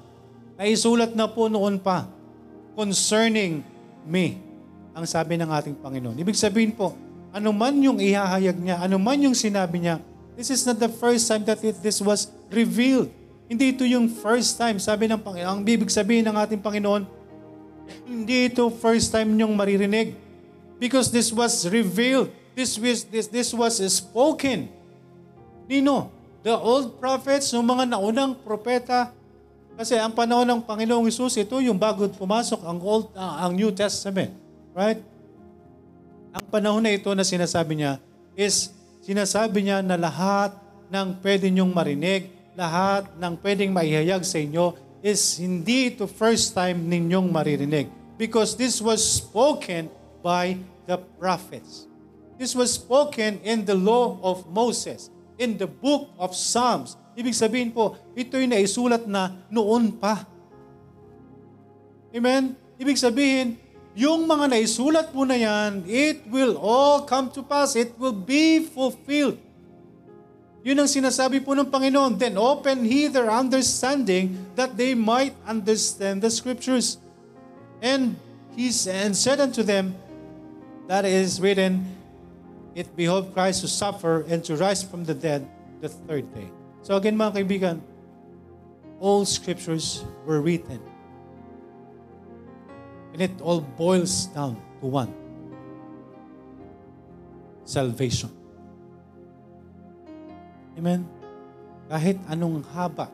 [0.60, 2.04] na isulat na po noon pa
[2.76, 3.64] concerning
[4.04, 4.42] me,
[4.92, 6.18] ang sabi ng ating Panginoon.
[6.20, 6.92] Ibig sabihin po,
[7.32, 10.04] ano man yung ihahayag niya, ano man yung sinabi niya,
[10.36, 13.08] this is not the first time that it, this was revealed.
[13.52, 15.60] Hindi ito yung first time, sabi ng Panginoon.
[15.60, 17.04] Ang bibig sabihin ng ating Panginoon,
[18.08, 20.16] hindi ito first time niyong maririnig
[20.80, 22.32] because this was revealed.
[22.56, 24.72] This was, this, this was spoken.
[25.68, 26.08] Nino,
[26.40, 29.12] the old prophets, yung mga naunang propeta,
[29.76, 33.68] kasi ang panahon ng Panginoong Isus, ito yung bago pumasok ang Old, uh, ang New
[33.68, 34.32] Testament.
[34.72, 35.04] Right?
[36.32, 38.00] Ang panahon na ito na sinasabi niya
[38.32, 38.72] is
[39.04, 40.56] sinasabi niya na lahat
[40.88, 46.84] ng pwede niyong marinig, lahat ng pwedeng maihayag sa inyo is hindi ito first time
[46.84, 47.88] ninyong maririnig.
[48.20, 49.88] Because this was spoken
[50.20, 51.90] by the prophets.
[52.38, 55.10] This was spoken in the law of Moses,
[55.40, 56.94] in the book of Psalms.
[57.18, 60.24] Ibig sabihin po, ito'y naisulat na noon pa.
[62.12, 62.54] Amen?
[62.78, 63.56] Ibig sabihin,
[63.92, 67.76] yung mga naisulat po na yan, it will all come to pass.
[67.76, 69.36] It will be fulfilled.
[70.62, 72.14] Yun ang sinasabi po ng Panginoon.
[72.18, 77.02] Then open he their understanding that they might understand the scriptures.
[77.82, 78.14] And
[78.54, 79.98] he and said unto them,
[80.86, 81.86] that is written,
[82.74, 85.46] It behoved Christ to suffer and to rise from the dead
[85.80, 86.48] the third day.
[86.82, 87.80] So again mga kaibigan,
[89.00, 90.80] all scriptures were written.
[93.12, 95.12] And it all boils down to one.
[97.64, 98.41] Salvation.
[100.78, 101.04] Amen?
[101.90, 103.12] Kahit anong haba,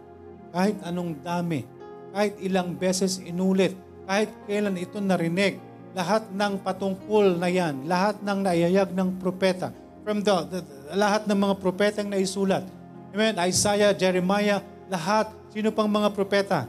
[0.55, 1.67] kahit anong dami,
[2.15, 3.75] kahit ilang beses inulit,
[4.09, 5.59] kahit kailan ito narinig,
[5.93, 9.75] lahat ng patungkol na yan, lahat ng naiyayag ng propeta,
[10.07, 12.65] from the, the, the lahat ng mga propetang naisulat.
[13.13, 13.37] Amen?
[13.45, 15.33] Isaiah, Jeremiah, lahat.
[15.49, 16.69] Sino pang mga propeta?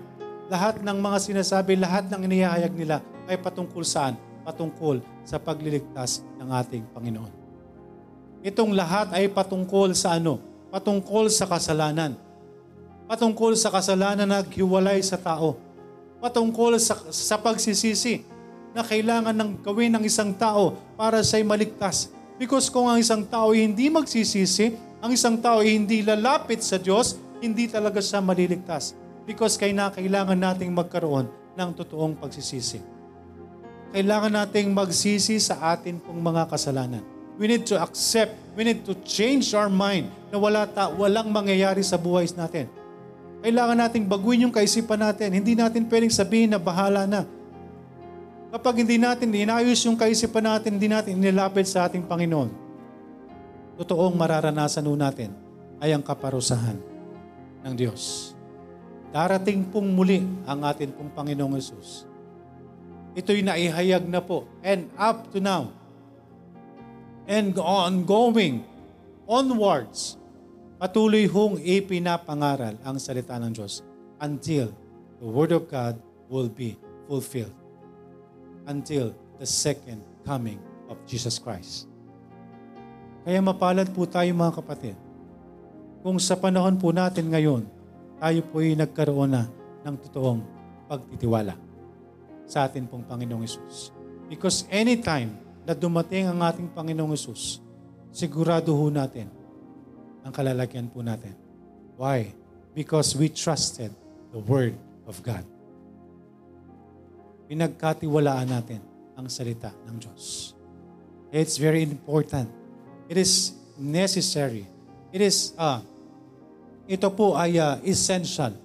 [0.50, 4.18] lahat ng mga sinasabi, lahat ng inihayag nila ay patungkol saan?
[4.42, 7.30] Patungkol sa pagliligtas ng ating Panginoon.
[8.42, 10.42] Itong lahat ay patungkol sa ano?
[10.70, 12.14] Patungkol sa kasalanan.
[13.10, 15.58] Patungkol sa kasalanan na naghiwalay sa tao.
[16.22, 18.22] Patungkol sa, sa pagsisisi
[18.74, 22.14] na kailangan ng gawin ng isang tao para siya'y maligtas.
[22.38, 26.78] Because kung ang isang tao ay hindi magsisisi, ang isang tao ay hindi lalapit sa
[26.78, 28.94] Diyos, hindi talaga siya maliligtas
[29.30, 32.82] because kay na kailangan nating magkaroon ng totoong pagsisisi.
[33.94, 37.06] Kailangan nating magsisi sa atin pong mga kasalanan.
[37.40, 41.80] We need to accept, we need to change our mind na wala ta, walang mangyayari
[41.80, 42.68] sa buhay natin.
[43.40, 45.32] Kailangan nating baguhin yung kaisipan natin.
[45.32, 47.24] Hindi natin pwedeng sabihin na bahala na.
[48.52, 52.52] Kapag hindi natin inayos yung kaisipan natin, hindi natin inilapit sa ating Panginoon,
[53.80, 55.32] totoong mararanasan nun natin
[55.80, 56.76] ay ang kaparusahan
[57.64, 58.36] ng Diyos.
[59.16, 62.04] Darating pong muli ang atin pong Panginoong Yesus.
[63.16, 64.44] Ito'y naihayag na po.
[64.60, 65.79] And up to now,
[67.30, 68.66] and ongoing,
[69.30, 70.18] onwards,
[70.82, 73.86] patuloy hong ipinapangaral ang salita ng Diyos
[74.18, 74.74] until
[75.22, 76.74] the Word of God will be
[77.06, 77.54] fulfilled.
[78.66, 80.58] Until the second coming
[80.90, 81.86] of Jesus Christ.
[83.22, 84.98] Kaya mapalad po tayo mga kapatid.
[86.02, 87.70] Kung sa panahon po natin ngayon,
[88.18, 89.46] tayo po ay nagkaroon na
[89.86, 90.42] ng totoong
[90.90, 91.54] pagtitiwala
[92.50, 93.94] sa atin pong Panginoong Isus.
[94.26, 97.62] Because anytime na dumating ang ating Panginoong Isus,
[98.10, 99.30] sigurado ho natin
[100.26, 101.38] ang kalalagyan po natin.
[101.94, 102.34] Why?
[102.74, 103.94] Because we trusted
[104.34, 104.74] the Word
[105.06, 105.46] of God.
[107.46, 108.82] Pinagkatiwalaan natin
[109.14, 110.58] ang salita ng Diyos.
[111.30, 112.50] It's very important.
[113.06, 114.66] It is necessary.
[115.14, 115.86] It is uh,
[116.90, 118.58] ito po ay uh, essential.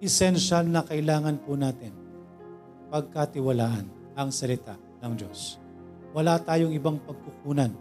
[0.00, 1.92] Essential na kailangan po natin
[2.88, 4.72] pagkatiwalaan ang salita
[5.04, 5.67] ng Diyos.
[6.16, 7.72] Wala tayong ibang pagkukunan.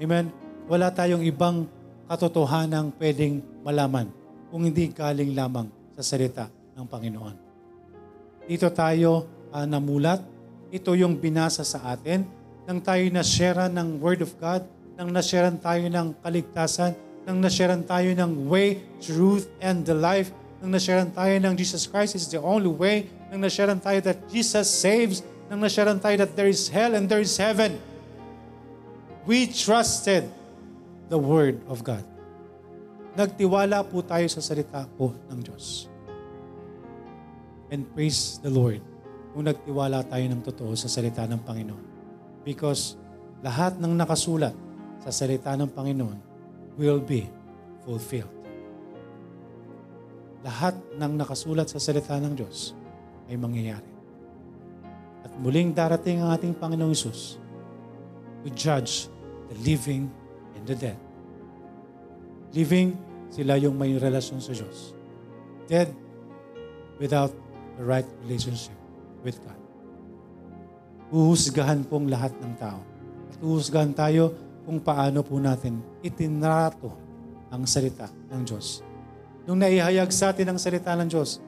[0.00, 0.30] Amen?
[0.66, 1.68] Wala tayong ibang
[2.10, 4.10] katotohanan pwedeng malaman
[4.50, 7.36] kung hindi galing lamang sa salita ng Panginoon.
[8.44, 10.20] Dito tayo uh, namulat.
[10.74, 12.26] Ito yung binasa sa atin
[12.66, 14.66] nang tayo na-share ng Word of God,
[14.98, 20.28] nang na-share tayo ng kaligtasan, nang nasharean tayo ng way, truth, and the life,
[20.60, 24.68] nang nasharean tayo ng Jesus Christ is the only way, nang nasharean tayo that Jesus
[24.68, 27.76] saves, nang nasharean tayo that there is hell and there is heaven.
[29.28, 30.28] We trusted
[31.08, 32.04] the Word of God.
[33.14, 35.86] Nagtiwala po tayo sa salita po ng Diyos.
[37.70, 38.82] And praise the Lord
[39.32, 41.84] kung nagtiwala tayo ng totoo sa salita ng Panginoon.
[42.42, 42.98] Because
[43.40, 44.54] lahat ng nakasulat
[45.04, 46.18] sa salita ng Panginoon
[46.80, 47.28] will be
[47.84, 48.30] fulfilled.
[50.44, 52.76] Lahat ng nakasulat sa salita ng Diyos
[53.30, 53.93] ay mangyayari.
[55.42, 57.42] Muling darating ang ating Panginoong Isus
[58.46, 59.10] to judge
[59.50, 60.06] the living
[60.54, 60.98] and the dead.
[62.54, 62.94] Living,
[63.34, 64.94] sila yung may relasyon sa Diyos.
[65.66, 65.90] Dead,
[67.02, 67.34] without
[67.74, 68.76] the right relationship
[69.26, 69.58] with God.
[71.10, 72.78] Uhusgahan pong lahat ng tao.
[73.34, 74.30] At uhusgahan tayo
[74.62, 76.94] kung paano po natin itinrato
[77.50, 78.86] ang salita ng Diyos.
[79.44, 81.42] Nung naihayag sa atin ang salita ng Diyos,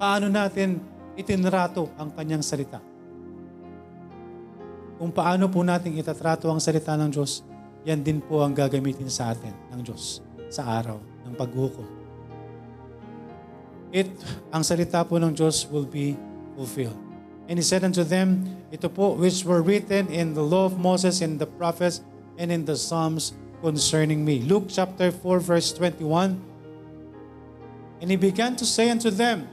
[0.00, 0.80] paano natin
[1.14, 2.93] itinrato ang kanyang salita?
[4.94, 7.42] Kung paano po natin itatrato ang salita ng Diyos,
[7.82, 11.88] yan din po ang gagamitin sa atin ng Diyos sa araw ng paghukom.
[13.94, 14.10] It,
[14.50, 16.18] ang salita po ng Diyos will be
[16.58, 16.98] fulfilled.
[17.46, 21.20] And he said unto them, Ito po which were written in the law of Moses
[21.20, 22.00] and the prophets
[22.40, 24.40] and in the Psalms concerning me.
[24.42, 26.40] Luke chapter 4 verse 21.
[28.00, 29.46] And he began to say unto them,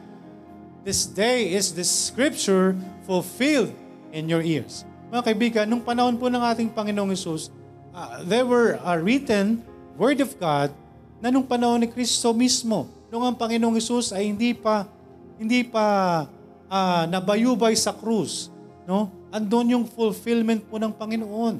[0.84, 2.74] This day is the scripture
[3.06, 3.76] fulfilled
[4.12, 4.86] in your ears.
[5.12, 7.52] Mga kaibigan, nung panahon po ng ating Panginoong Isus,
[7.92, 9.60] uh, there were a written
[10.00, 10.72] word of God
[11.20, 14.88] na nung panahon ni Kristo mismo, nung ang Panginoong Isus ay hindi pa
[15.36, 16.24] hindi pa
[16.72, 18.48] uh, nabayubay sa krus,
[18.88, 19.12] no?
[19.36, 21.60] Andon yung fulfillment po ng Panginoon.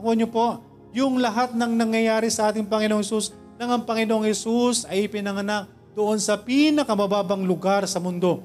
[0.00, 0.64] Ako niyo po,
[0.96, 6.16] yung lahat ng nangyayari sa ating Panginoong Yesus, nang ang Panginoong Yesus ay pinanganak doon
[6.16, 8.40] sa pinakamababang lugar sa mundo.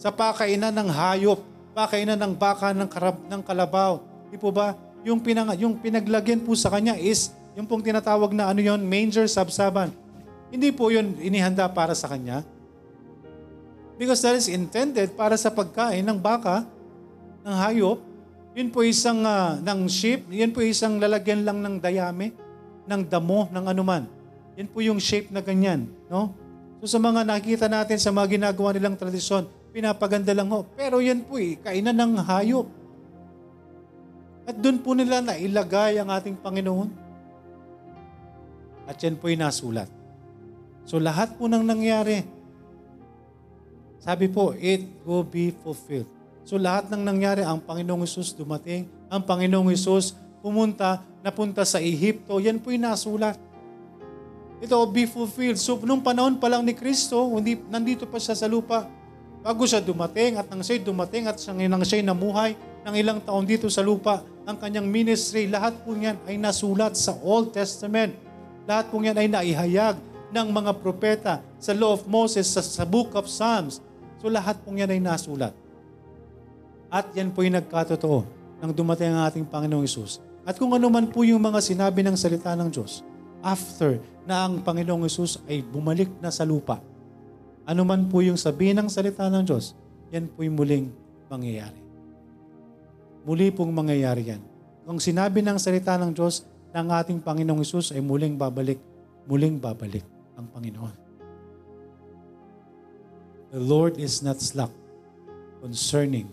[0.00, 1.44] Sa pakainan ng hayop,
[1.78, 4.02] pakainan ng baka ng, karab, ng kalabaw.
[4.34, 4.74] Di po ba?
[5.06, 9.30] Yung, pinang, yung pinaglagyan po sa kanya is yung pong tinatawag na ano yon manger
[9.30, 9.94] sabsaban.
[10.50, 12.42] Hindi po yun inihanda para sa kanya.
[13.94, 16.66] Because that is intended para sa pagkain ng baka,
[17.46, 18.02] ng hayop,
[18.58, 22.34] yun po isang uh, ng shape, yun po isang lalagyan lang ng dayame,
[22.90, 24.02] ng damo, ng anuman.
[24.58, 26.34] Yan po yung shape na ganyan, no?
[26.82, 29.46] So sa mga nakita natin sa mga ginagawa nilang tradisyon,
[29.78, 30.66] pinapaganda lang ho.
[30.74, 32.66] Pero yan po eh, kainan ng hayop.
[34.42, 36.90] At doon po nila nailagay ang ating Panginoon.
[38.90, 39.86] At yan po ay nasulat.
[40.82, 42.26] So lahat po nang nangyari,
[44.02, 46.10] sabi po, it will be fulfilled.
[46.42, 52.40] So lahat ng nangyari, ang Panginoong Isus dumating, ang Panginoong Isus pumunta, napunta sa Ehipto,
[52.42, 53.38] yan po yung nasulat.
[54.58, 55.60] Ito will be fulfilled.
[55.60, 58.97] So nung panahon pa lang ni Kristo, hindi, nandito pa siya sa lupa.
[59.48, 62.52] Bago siya dumating at nang siya'y dumating at nang siya'y namuhay
[62.84, 67.16] ng ilang taon dito sa lupa, ang kanyang ministry, lahat po yan ay nasulat sa
[67.24, 68.12] Old Testament.
[68.68, 69.96] Lahat po yan ay naihayag
[70.36, 73.80] ng mga propeta sa Law of Moses, sa, sa Book of Psalms.
[74.20, 75.56] So lahat po yan ay nasulat.
[76.92, 78.28] At yan po yung nagkatotoo
[78.60, 80.20] nang dumating ang ating Panginoong Isus.
[80.44, 83.00] At kung ano man po yung mga sinabi ng salita ng Diyos,
[83.40, 83.96] after
[84.28, 86.84] na ang Panginoong Isus ay bumalik na sa lupa,
[87.68, 89.76] ano man po yung sabihin ng salita ng Diyos,
[90.08, 90.88] yan po yung muling
[91.28, 91.76] mangyayari.
[93.28, 94.40] Muli pong mangyayari yan.
[94.88, 98.80] Kung sinabi ng salita ng Diyos ng ating Panginoong Isus ay muling babalik,
[99.28, 100.00] muling babalik
[100.32, 100.96] ang Panginoon.
[103.52, 104.72] The Lord is not slack
[105.60, 106.32] concerning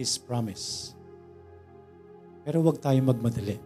[0.00, 0.96] His promise.
[2.40, 3.60] Pero huwag tayong magmadali.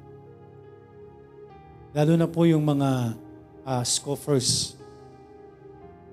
[1.94, 3.14] Lalo na po yung mga
[3.62, 4.74] uh, scoffers.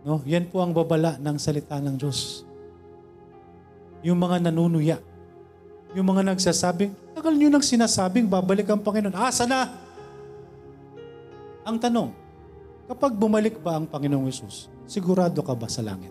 [0.02, 0.22] No?
[0.26, 2.41] Yan po ang babala ng salita ng Diyos.
[4.02, 4.97] Yung mga nanunuya.
[5.93, 9.14] Yung mga nagsasabing, tagal nyo nang sinasabing babalik ang Panginoon.
[9.14, 9.70] Asa na?
[11.62, 12.10] Ang tanong,
[12.89, 16.10] kapag bumalik ba ang Panginoong Yesus, sigurado ka ba sa langit?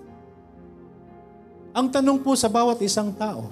[1.74, 3.50] Ang tanong po sa bawat isang tao,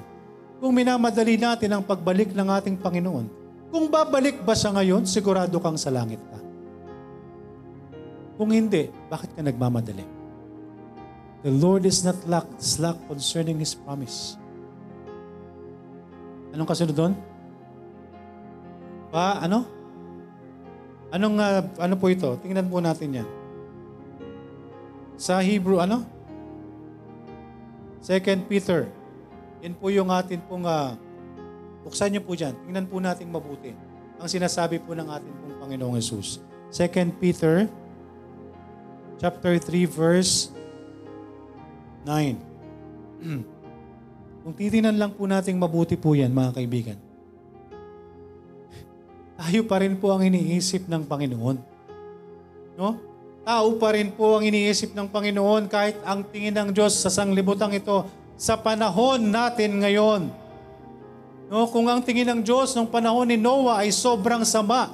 [0.58, 3.26] kung minamadali natin ang pagbalik ng ating Panginoon,
[3.72, 6.38] kung babalik ba siya ngayon, sigurado kang sa langit ka.
[8.38, 10.17] Kung hindi, bakit ka nagmamadali?
[11.46, 14.34] The Lord is not slack, slack concerning His promise.
[16.50, 17.14] Anong kasunod doon?
[19.14, 19.64] Pa, ano?
[21.14, 22.34] Anong, uh, ano po ito?
[22.42, 23.28] Tingnan po natin yan.
[25.14, 26.02] Sa Hebrew, ano?
[28.02, 28.90] Second Peter
[29.58, 30.94] yan po yung atin pong, uh,
[31.82, 32.54] buksan niyo po dyan.
[32.66, 33.74] Tingnan po natin mabuti.
[34.18, 36.42] Ang sinasabi po ng atin pong Panginoong Yesus.
[36.70, 37.64] 2 Peter
[39.18, 40.52] chapter 3 verse
[42.08, 42.40] 9.
[44.48, 46.98] Kung titingnan lang po natin mabuti po yan, mga kaibigan.
[49.36, 51.56] Tayo pa rin po ang iniisip ng Panginoon.
[52.80, 52.96] No?
[53.44, 57.76] Tao pa rin po ang iniisip ng Panginoon kahit ang tingin ng Diyos sa sanglibutang
[57.76, 58.08] ito
[58.40, 60.32] sa panahon natin ngayon.
[61.48, 64.92] No, kung ang tingin ng Diyos ng panahon ni Noah ay sobrang sama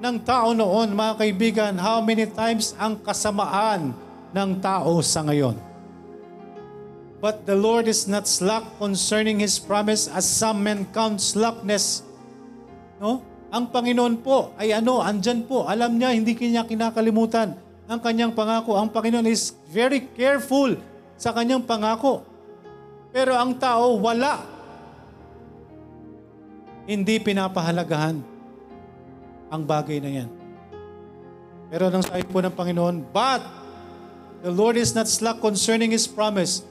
[0.00, 3.92] ng tao noon, mga kaibigan, how many times ang kasamaan
[4.32, 5.67] ng tao sa ngayon?
[7.18, 12.06] But the Lord is not slack concerning His promise as some men count slackness.
[13.02, 13.26] No?
[13.50, 15.66] Ang Panginoon po ay ano, andyan po.
[15.66, 17.58] Alam niya, hindi kanya kinakalimutan
[17.88, 18.76] ang kanyang pangako.
[18.76, 20.76] Ang Panginoon is very careful
[21.16, 22.20] sa kanyang pangako.
[23.08, 24.44] Pero ang tao, wala.
[26.84, 28.20] Hindi pinapahalagahan
[29.48, 30.28] ang bagay na yan.
[31.72, 33.40] Pero nang sabi po ng Panginoon, But
[34.44, 36.67] the Lord is not slack concerning His promise,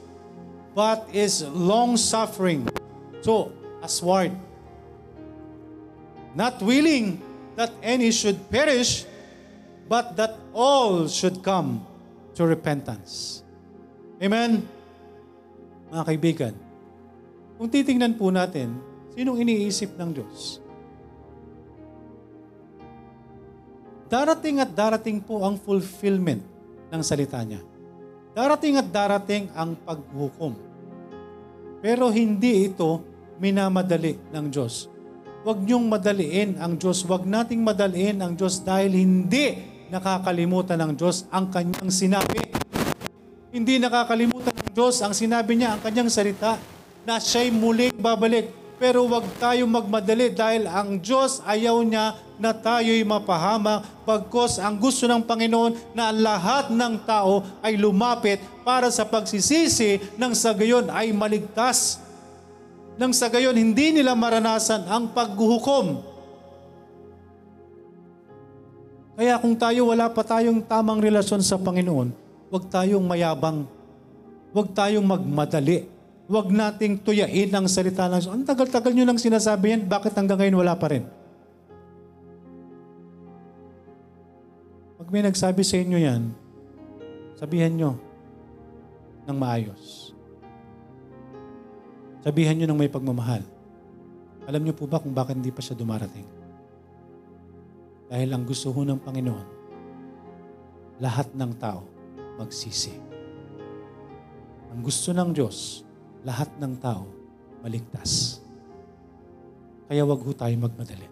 [0.78, 2.70] but is long-suffering.
[3.26, 3.50] So,
[3.82, 4.30] asward.
[6.38, 7.18] Not willing
[7.58, 9.02] that any should perish,
[9.90, 11.82] but that all should come
[12.38, 13.42] to repentance.
[14.22, 14.62] Amen?
[15.88, 16.54] mga kaibigan,
[17.56, 18.76] kung titingnan po natin,
[19.16, 20.60] sinong iniisip ng Diyos?
[24.06, 26.44] Darating at darating po ang fulfillment
[26.92, 27.64] ng salita niya.
[28.36, 30.67] Darating at darating ang paghukom.
[31.78, 33.02] Pero hindi ito
[33.38, 34.90] minamadali ng Diyos.
[35.46, 37.06] Huwag niyong madaliin ang Diyos.
[37.06, 39.54] Huwag nating madaliin ang Diyos dahil hindi
[39.88, 42.42] nakakalimutan ng Diyos ang kanyang sinabi.
[43.48, 46.54] Hindi nakakalimutan Diyos, ang sinabi niya, ang kanyang salita,
[47.02, 48.46] na siya'y muling babalik.
[48.78, 55.04] Pero huwag tayong magmadali dahil ang Diyos ayaw niya na tayo'y mapahamak pagkos ang gusto
[55.04, 61.12] ng Panginoon na lahat ng tao ay lumapit para sa pagsisisi ng sa gayon ay
[61.12, 62.00] maligtas.
[62.98, 66.02] Nang sa gayon hindi nila maranasan ang paghuhukom.
[69.18, 72.14] Kaya kung tayo wala pa tayong tamang relasyon sa Panginoon,
[72.54, 73.66] huwag tayong mayabang
[74.52, 75.84] Huwag tayong magmadali.
[76.28, 78.32] Huwag nating tuyain ang salita ng Diyos.
[78.32, 81.04] Ang tagal-tagal nyo nang sinasabi yan, bakit hanggang ngayon wala pa rin?
[85.08, 86.36] Pag may nagsabi sa inyo yan,
[87.38, 87.94] Sabihan nyo
[89.30, 90.10] ng maayos.
[92.18, 93.46] Sabihan nyo ng may pagmamahal.
[94.50, 96.26] Alam nyo po ba kung bakit hindi pa siya dumarating?
[98.10, 99.48] Dahil ang gusto ho ng Panginoon,
[100.98, 101.86] lahat ng tao
[102.42, 102.98] magsisi.
[104.74, 105.86] Ang gusto ng Diyos,
[106.26, 107.06] lahat ng tao
[107.62, 108.42] maligtas.
[109.86, 111.06] Kaya wag ho tayo magmadali.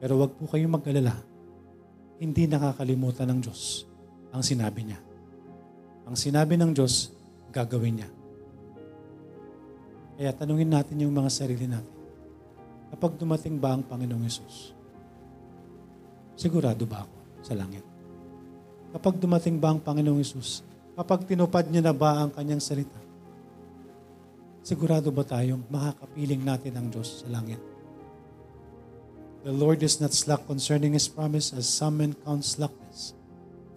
[0.00, 1.37] Pero wag po kayong mag-alala.
[2.18, 3.86] Hindi nakakalimutan ng Diyos
[4.34, 4.98] ang sinabi niya.
[6.04, 7.14] Ang sinabi ng Diyos,
[7.54, 8.10] gagawin niya.
[10.18, 11.94] Kaya tanungin natin yung mga sarili natin.
[12.90, 14.74] Kapag dumating ba ang Panginoong Yesus?
[16.34, 17.16] Sigurado ba ako
[17.46, 17.86] sa langit?
[18.90, 20.66] Kapag dumating ba ang Panginoong Yesus?
[20.98, 22.98] Kapag tinupad niya na ba ang kanyang salita?
[24.66, 27.77] Sigurado ba tayong makakapiling natin ang Diyos sa langit?
[29.46, 33.14] The Lord is not slack concerning His promise as some men count slackness,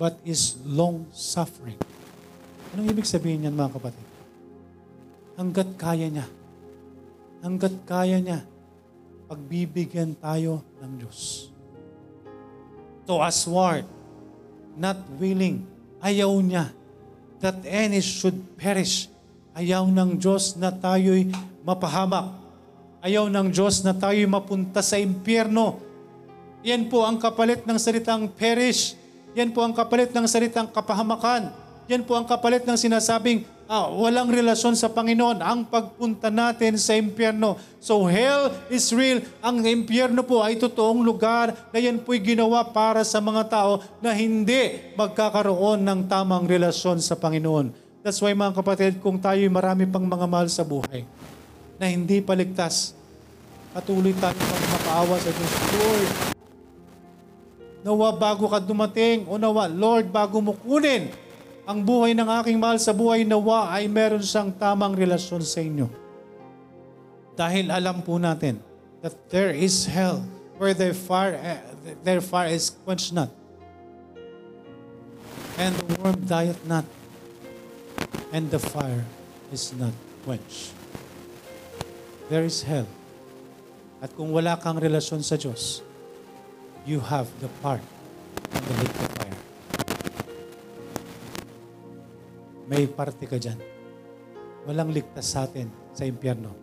[0.02, 1.78] but is long-suffering.
[2.74, 4.08] Anong ibig sabihin niyan mga kapatid?
[5.38, 6.28] Hanggat kaya niya,
[7.46, 8.42] hanggat kaya niya,
[9.30, 11.54] pagbibigyan tayo ng Diyos.
[13.06, 13.86] To asward,
[14.76, 15.64] not willing,
[16.02, 16.74] ayaw niya
[17.42, 19.10] that any should perish.
[19.54, 21.30] Ayaw ng Diyos na tayo'y
[21.62, 22.41] mapahamak.
[23.02, 25.82] Ayaw ng Diyos na tayo'y mapunta sa impyerno.
[26.62, 28.94] Yan po ang kapalit ng salitang perish.
[29.34, 31.50] Yan po ang kapalit ng salitang kapahamakan.
[31.90, 36.94] Yan po ang kapalit ng sinasabing ah, walang relasyon sa Panginoon ang pagpunta natin sa
[36.94, 37.58] impyerno.
[37.82, 39.26] So hell is real.
[39.42, 44.14] Ang impyerno po ay totoong lugar na yan po'y ginawa para sa mga tao na
[44.14, 47.74] hindi magkakaroon ng tamang relasyon sa Panginoon.
[48.06, 51.02] That's why mga kapatid, kung tayo'y marami pang mga mahal sa buhay
[51.82, 52.94] na hindi paligtas,
[53.74, 55.54] patuloy tayo magmapaawa sa Diyos.
[55.74, 56.10] Lord,
[57.82, 61.10] nawa bago ka dumating o nawa, Lord, bago mo kunin
[61.66, 65.90] ang buhay ng aking mahal sa buhay, nawa ay meron siyang tamang relasyon sa inyo.
[67.34, 68.62] Dahil alam po natin
[69.02, 70.22] that there is hell
[70.62, 71.58] where their fire, eh,
[72.06, 73.34] their fire is quenched not.
[75.58, 76.86] And the worm dieth not.
[78.30, 79.02] And the fire
[79.50, 80.81] is not quenched.
[82.32, 82.88] There is hell.
[84.00, 85.84] At kung wala kang relasyon sa Diyos,
[86.88, 87.84] you have the part
[88.56, 89.40] of the lake of fire.
[92.72, 93.60] May parte ka dyan.
[94.64, 96.56] Walang ligtas sa atin sa impyerno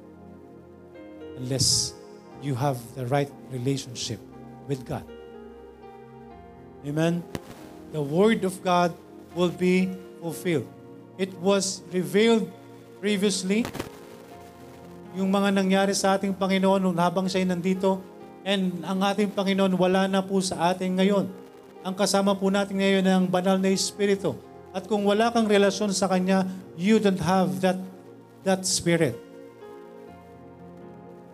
[1.37, 1.93] unless
[2.41, 4.25] you have the right relationship
[4.73, 5.05] with God.
[6.81, 7.21] Amen?
[7.93, 8.97] The Word of God
[9.37, 9.93] will be
[10.25, 10.65] fulfilled.
[11.21, 12.49] It was revealed
[13.05, 13.69] previously
[15.19, 17.99] yung mga nangyari sa ating Panginoon habang siya nandito
[18.47, 21.27] and ang ating Panginoon wala na po sa atin ngayon.
[21.83, 24.39] Ang kasama po natin ngayon ay ang banal na Espiritu.
[24.71, 26.47] At kung wala kang relasyon sa Kanya,
[26.79, 27.83] you don't have that,
[28.47, 29.19] that Spirit.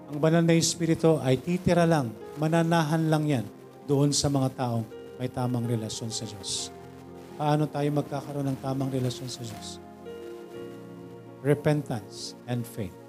[0.08, 2.08] Ang banal na Espiritu ay titira lang,
[2.40, 3.46] mananahan lang yan
[3.84, 4.84] doon sa mga taong
[5.20, 6.72] may tamang relasyon sa Diyos.
[7.36, 9.76] Paano tayo magkakaroon ng tamang relasyon sa Diyos?
[11.44, 13.03] Repentance and faith.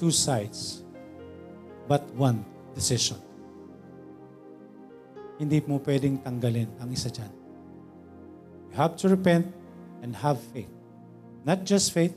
[0.00, 0.80] Two sides,
[1.84, 2.40] but one
[2.72, 3.20] decision.
[5.36, 7.28] Hindi mo pwedeng tanggalin ang isa dyan.
[8.72, 9.52] You have to repent
[10.00, 10.72] and have faith.
[11.44, 12.16] Not just faith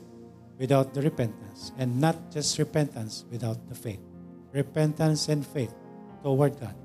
[0.56, 4.00] without the repentance, and not just repentance without the faith.
[4.56, 5.76] Repentance and faith
[6.24, 6.76] toward God.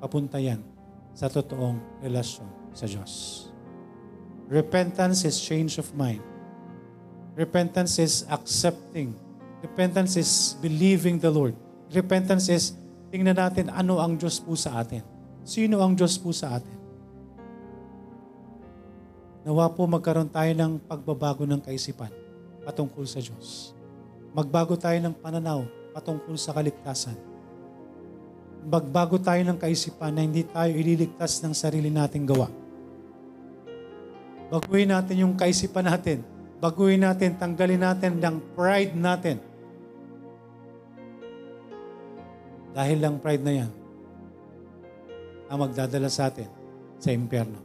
[0.00, 0.64] Papunta yan
[1.12, 3.44] sa totoong relasyon sa Diyos.
[4.48, 6.24] Repentance is change of mind.
[7.36, 9.12] Repentance is accepting.
[9.58, 11.58] Repentance is believing the Lord.
[11.90, 12.78] Repentance is
[13.10, 15.02] tingnan natin ano ang Diyos po sa atin.
[15.42, 16.78] Sino ang Diyos po sa atin?
[19.42, 22.12] Nawa po magkaroon tayo ng pagbabago ng kaisipan
[22.62, 23.74] patungkol sa Diyos.
[24.30, 25.64] Magbago tayo ng pananaw
[25.96, 27.16] patungkol sa kaligtasan.
[28.68, 32.46] Magbago tayo ng kaisipan na hindi tayo ililigtas ng sarili nating gawa.
[34.52, 36.37] Baguhin natin yung kaisipan natin.
[36.58, 39.38] Baguhin natin, tanggalin natin ng pride natin.
[42.74, 43.70] Dahil lang pride na yan,
[45.46, 46.50] ang magdadala sa atin
[46.98, 47.62] sa impyerno.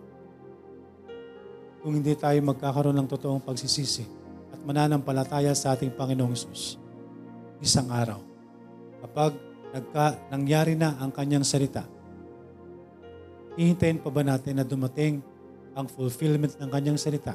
[1.82, 4.06] Kung hindi tayo magkakaroon ng totoong pagsisisi
[4.54, 6.78] at mananampalataya sa ating Panginoong Isus,
[7.66, 8.22] isang araw,
[9.04, 9.36] kapag
[9.74, 11.84] nagka, nangyari na ang kanyang salita,
[13.58, 15.20] hihintayin pa ba natin na dumating
[15.74, 17.34] ang fulfillment ng kanyang salita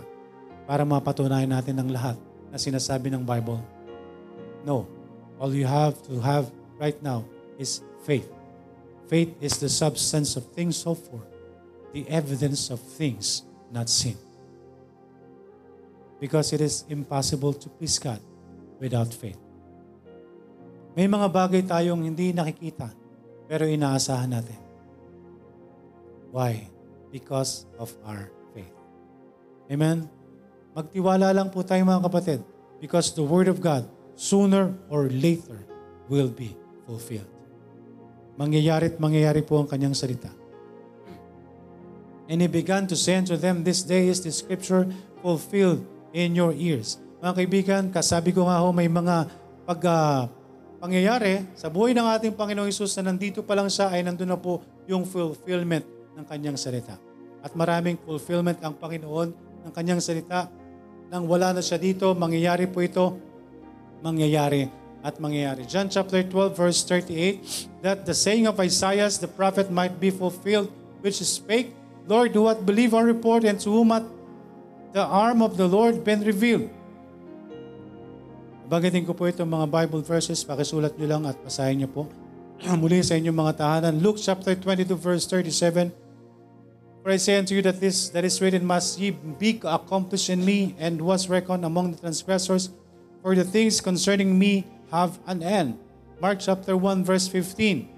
[0.68, 2.20] para mapatunayan natin ang lahat
[2.52, 3.56] na sinasabi ng Bible?
[4.68, 4.84] No.
[5.40, 7.24] All you have to have right now
[7.56, 8.28] is faith.
[9.08, 11.24] Faith is the substance of things hoped for
[11.96, 14.20] the evidence of things not seen.
[16.20, 18.20] Because it is impossible to please God
[18.76, 19.40] without faith.
[20.92, 22.92] May mga bagay tayong hindi nakikita
[23.48, 24.60] pero inaasahan natin.
[26.34, 26.68] Why?
[27.08, 28.74] Because of our faith.
[29.72, 30.17] Amen?
[30.76, 32.40] Magtiwala lang po tayo mga kapatid
[32.82, 33.88] because the Word of God
[34.18, 35.62] sooner or later
[36.10, 36.56] will be
[36.88, 37.28] fulfilled.
[38.38, 40.30] Mangyayari at mangyayari po ang kanyang salita.
[42.28, 44.84] And he began to say unto them, This day is the scripture
[45.24, 47.00] fulfilled in your ears.
[47.24, 49.26] Mga kaibigan, kasabi ko nga ho, may mga
[49.64, 50.22] pag, uh,
[50.78, 54.38] pangyayari sa buhay ng ating Panginoong Isus na nandito pa lang siya ay nandun na
[54.38, 55.82] po yung fulfillment
[56.14, 56.94] ng kanyang salita.
[57.42, 59.28] At maraming fulfillment ang Panginoon
[59.66, 60.46] ng kanyang salita.
[61.08, 63.16] Nang wala na siya dito, mangyayari po ito,
[64.04, 64.68] mangyayari
[65.00, 65.64] at mangyayari.
[65.64, 70.68] John chapter 12 verse 38, that the saying of Isaiah the prophet might be fulfilled,
[71.00, 71.72] which spake,
[72.04, 74.08] Lord, do what believe our report, and to whom hath
[74.92, 76.68] the arm of the Lord been revealed?
[78.68, 82.02] Bagatin ko po itong mga Bible verses, pakisulat nyo lang at basahin nyo po.
[82.80, 83.96] Muli sa inyong mga tahanan.
[83.96, 86.07] Luke chapter 22 verse 37.
[87.08, 90.44] For I say unto you that this that is written must ye be accomplished in
[90.44, 92.68] me, and was reckoned among the transgressors.
[93.24, 95.80] For the things concerning me have an end.
[96.20, 97.88] Mark chapter 1 verse 15.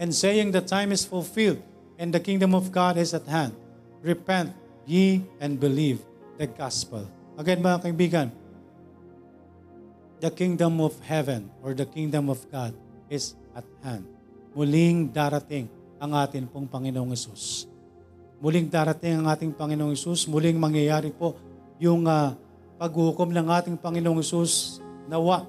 [0.00, 1.60] And saying the time is fulfilled,
[2.00, 3.52] and the kingdom of God is at hand.
[4.00, 4.56] Repent
[4.88, 6.00] ye and believe
[6.40, 7.04] the gospel.
[7.36, 8.32] Again mga kaibigan,
[10.24, 12.72] the kingdom of heaven or the kingdom of God
[13.12, 14.08] is at hand.
[14.56, 15.68] Muling darating
[16.00, 17.69] ang atin pong Panginoong Isus.
[18.40, 20.24] Muling darating ang ating Panginoong Isus.
[20.24, 21.36] Muling mangyayari po
[21.76, 22.32] yung uh,
[22.80, 25.44] paghukom ng ating Panginoong Isus nawa.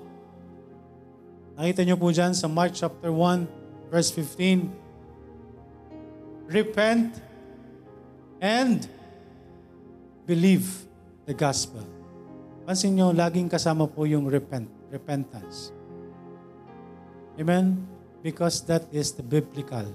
[1.55, 3.47] Nakita niyo po dyan sa Mark chapter 1
[3.87, 4.67] verse 15.
[6.51, 7.15] Repent
[8.43, 8.83] and
[10.27, 10.83] believe
[11.23, 11.87] the gospel.
[12.67, 15.71] Pansin nyo, laging kasama po yung repent, repentance.
[17.39, 17.87] Amen?
[18.19, 19.87] Because that is the biblical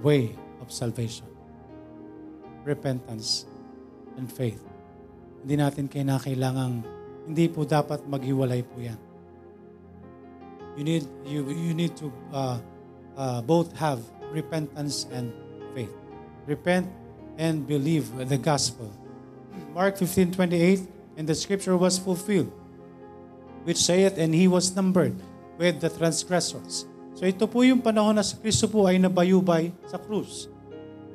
[0.00, 0.32] way
[0.64, 1.35] of salvation.
[2.66, 3.46] Repentance
[4.18, 4.58] and faith.
[5.46, 6.82] Hindi natin kailangang,
[7.30, 8.98] hindi po dapat maghiwalay po yan.
[10.74, 12.58] You need, you, you need to uh,
[13.16, 14.02] uh, both have
[14.34, 15.32] repentance and
[15.72, 15.94] faith.
[16.44, 16.90] Repent
[17.38, 18.92] and believe the gospel.
[19.72, 20.84] Mark 15, 28,
[21.16, 22.52] and the scripture was fulfilled,
[23.64, 25.16] which saith, and he was numbered
[25.56, 26.84] with the transgressors.
[27.16, 30.52] So ito po yung panahon na si Kristo po ay nabayubay sa krus.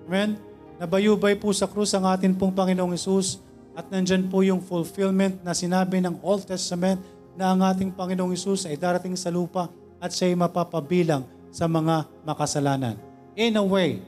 [0.09, 0.50] Amen?
[0.81, 3.37] Nabayubay po sa krus ang atin pong Panginoong Isus
[3.77, 6.97] at nandyan po yung fulfillment na sinabi ng Old Testament
[7.37, 9.69] na ang ating Panginoong Isus ay darating sa lupa
[10.01, 11.21] at siya'y mapapabilang
[11.53, 12.97] sa mga makasalanan.
[13.37, 14.01] In a way,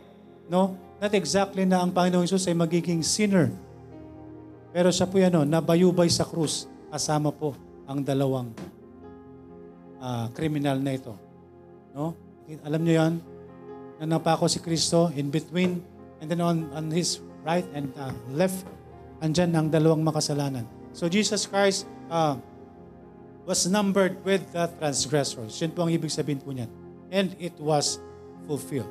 [0.50, 0.74] no?
[0.98, 3.54] Not exactly na ang Panginoong Isus ay magiging sinner
[4.74, 7.54] pero siya po yan, no, nabayubay sa krus kasama po
[7.86, 8.50] ang dalawang
[10.02, 11.14] uh, kriminal na ito.
[11.94, 12.18] No?
[12.66, 13.14] Alam niyo yan,
[14.02, 15.78] na napako si Kristo in between
[16.24, 18.64] and then on, on his right and uh, left,
[19.20, 20.64] andyan ang dalawang makasalanan.
[20.96, 22.40] So Jesus Christ uh,
[23.44, 25.60] was numbered with the transgressors.
[25.60, 26.72] Yan po ang ibig sabihin po niyan.
[27.12, 28.00] And it was
[28.48, 28.88] fulfilled.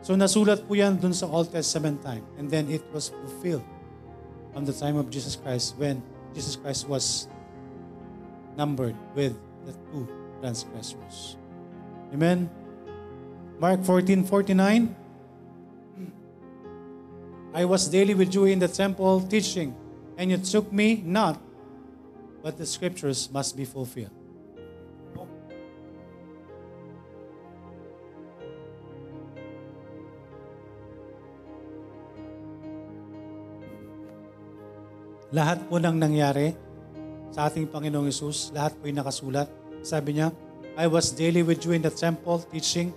[0.00, 2.24] So nasulat po yan dun sa Old Testament time.
[2.40, 3.68] And then it was fulfilled
[4.56, 6.00] from the time of Jesus Christ when
[6.32, 7.28] Jesus Christ was
[8.56, 9.36] numbered with
[9.68, 10.08] the two
[10.40, 11.36] transgressors.
[12.16, 12.48] Amen.
[13.60, 15.09] Mark 14, 49.
[17.50, 19.74] I was daily with you in the temple teaching,
[20.14, 21.34] and you took me not,
[22.42, 24.14] but the scriptures must be fulfilled.
[35.30, 36.58] Lahat po ng nangyari
[37.30, 39.46] sa ating Panginoong Yesus, lahat po ay nakasulat.
[39.78, 40.34] Sabi niya,
[40.74, 42.90] I was daily with you in the temple teaching,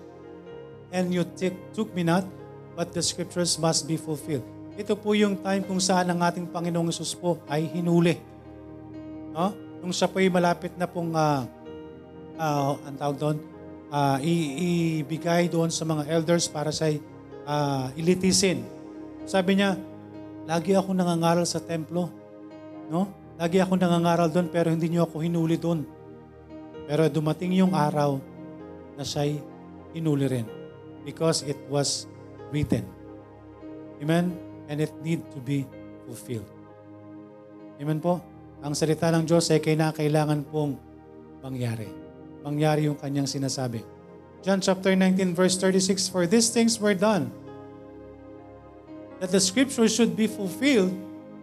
[0.90, 2.26] and you t- took me not,
[2.74, 4.46] but the scriptures must be fulfilled.
[4.74, 8.18] Ito po yung time kung saan ang ating Panginoong Yesus po ay hinuli.
[9.34, 9.54] No?
[9.86, 11.46] Nung siya po ay malapit na pong, uh,
[12.42, 13.38] uh, ang tawag doon,
[13.94, 18.66] uh, ibigay doon sa mga elders para sa uh, ilitisin.
[19.30, 19.78] Sabi niya,
[20.50, 22.24] lagi ako nangangaral sa templo
[22.92, 23.08] No?
[23.40, 25.82] Lagi ako nangangaral doon pero hindi niyo ako hinuli doon.
[26.86, 28.20] Pero dumating yung araw
[29.00, 29.40] na siya'y
[29.96, 30.48] hinuli rin.
[31.08, 32.06] Because it was
[32.54, 32.86] written.
[33.98, 34.38] Amen?
[34.70, 35.66] And it need to be
[36.06, 36.48] fulfilled.
[37.82, 38.22] Amen po?
[38.62, 40.78] Ang salita ng Diyos ay kailangan pong
[41.42, 41.90] mangyari.
[42.46, 43.82] Mangyari yung kanyang sinasabi.
[44.46, 47.34] John chapter 19 verse 36, For these things were done,
[49.24, 50.92] that the scripture should be fulfilled,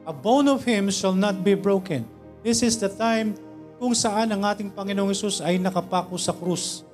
[0.04, 2.04] a bone of him shall not be broken.
[2.44, 3.36] This is the time
[3.80, 6.84] kung saan ang ating Panginoong Yesus ay nakapako sa krus.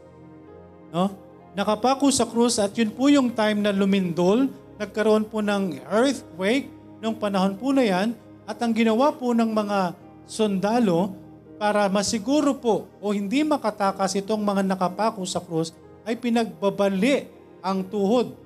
[0.94, 1.25] No?
[1.56, 6.68] Nakapako sa krus at yun po yung time na lumindol, nagkaroon po ng earthquake
[7.00, 8.12] nung panahon po na yan
[8.44, 9.96] at ang ginawa po ng mga
[10.28, 11.16] sundalo
[11.56, 15.72] para masiguro po o hindi makatakas itong mga nakapako sa krus
[16.04, 17.24] ay pinagbabali
[17.64, 18.36] ang tuhod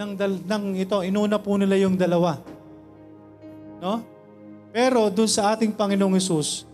[0.00, 1.04] ng, dal, ng ito.
[1.04, 2.40] Inuna po nila yung dalawa.
[3.76, 4.00] No?
[4.72, 6.64] Pero dun sa ating Panginoong Yesus,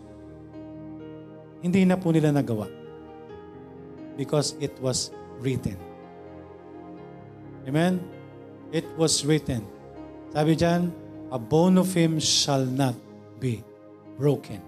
[1.59, 2.71] hindi na po nila nagawa.
[4.15, 5.77] Because it was written.
[7.69, 8.01] Amen?
[8.73, 9.65] It was written.
[10.33, 10.93] Sabi dyan,
[11.29, 12.97] a bone of him shall not
[13.41, 13.65] be
[14.17, 14.61] broken.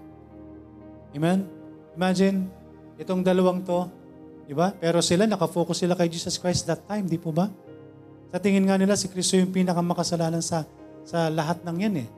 [1.13, 1.45] Amen?
[1.97, 2.47] Imagine,
[2.97, 3.89] itong dalawang to,
[4.47, 4.71] di ba?
[4.73, 7.51] Pero sila, nakafocus sila kay Jesus Christ that time, di po ba?
[8.31, 10.63] Sa tingin nga nila, si Kristo yung pinakamakasalanan sa,
[11.03, 12.09] sa lahat ng yan eh.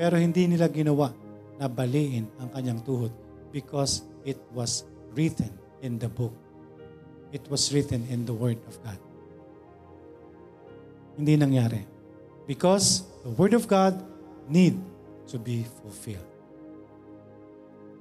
[0.00, 1.12] Pero hindi nila ginawa
[1.60, 3.12] na baliin ang kanyang tuhod
[3.52, 5.52] because it was written
[5.84, 6.32] in the book.
[7.30, 8.98] It was written in the Word of God.
[11.14, 11.82] Hindi nangyari.
[12.46, 13.94] Because the Word of God
[14.50, 14.74] need
[15.30, 16.26] to be fulfilled.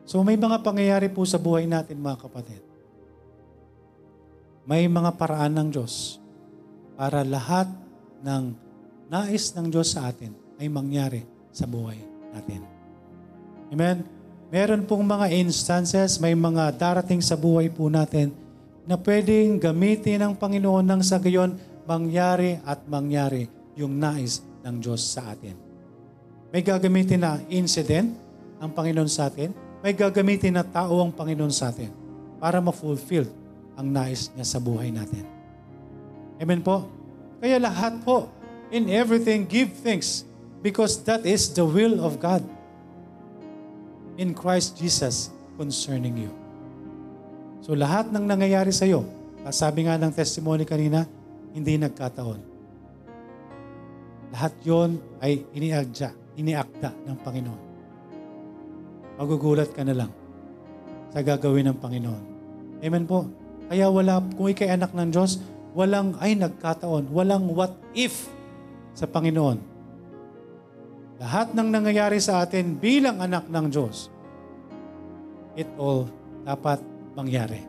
[0.09, 2.61] So may mga pangyayari po sa buhay natin mga kapatid.
[4.65, 6.17] May mga paraan ng Diyos
[6.97, 7.69] para lahat
[8.25, 8.57] ng
[9.09, 11.21] nais ng Diyos sa atin ay mangyari
[11.53, 12.01] sa buhay
[12.33, 12.65] natin.
[13.69, 14.01] Amen?
[14.49, 18.33] Meron pong mga instances, may mga darating sa buhay po natin
[18.85, 21.57] na pwedeng gamitin ng Panginoon ng sa gayon
[21.89, 25.57] mangyari at mangyari yung nais ng Diyos sa atin.
[26.53, 28.13] May gagamitin na incident
[28.61, 31.89] ang Panginoon sa atin, may gagamitin na tao ang Panginoon sa atin
[32.37, 33.27] para ma-fulfill
[33.79, 35.23] ang nais niya sa buhay natin.
[36.39, 36.87] Amen po?
[37.39, 38.27] Kaya lahat po,
[38.71, 40.27] in everything, give thanks
[40.59, 42.43] because that is the will of God
[44.19, 46.38] in Christ Jesus concerning you.
[47.59, 49.03] So lahat ng nangyayari sa iyo,
[49.51, 51.03] sabi nga ng testimony kanina,
[51.51, 52.39] hindi nagkataon.
[54.29, 57.61] Lahat yon ay iniagda, iniakda ng Panginoon.
[59.19, 60.11] Magugulat ka na lang
[61.09, 62.23] sa gagawin ng Panginoon.
[62.79, 63.27] Amen po.
[63.67, 65.41] Kaya wala, kung ikay anak ng Diyos,
[65.73, 68.29] walang ay nagkataon, walang what if
[68.95, 69.59] sa Panginoon.
[71.19, 74.07] Lahat ng nangyayari sa atin bilang anak ng Diyos,
[75.59, 76.07] it all
[76.47, 76.79] dapat
[77.13, 77.61] mangyari.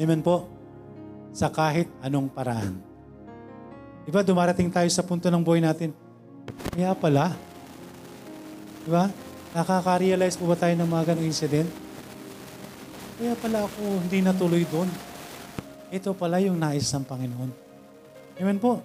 [0.00, 0.48] Amen po?
[1.30, 2.80] Sa kahit anong paraan.
[4.08, 5.92] Diba, dumarating tayo sa punto ng buhay natin,
[6.72, 7.36] kaya pala,
[8.82, 9.12] diba,
[9.52, 11.68] nakaka-realize po ba tayo ng mga ganong incident?
[13.20, 14.88] Kaya pala ako hindi natuloy doon.
[15.92, 17.50] Ito pala yung nais ng Panginoon.
[18.40, 18.80] Amen po?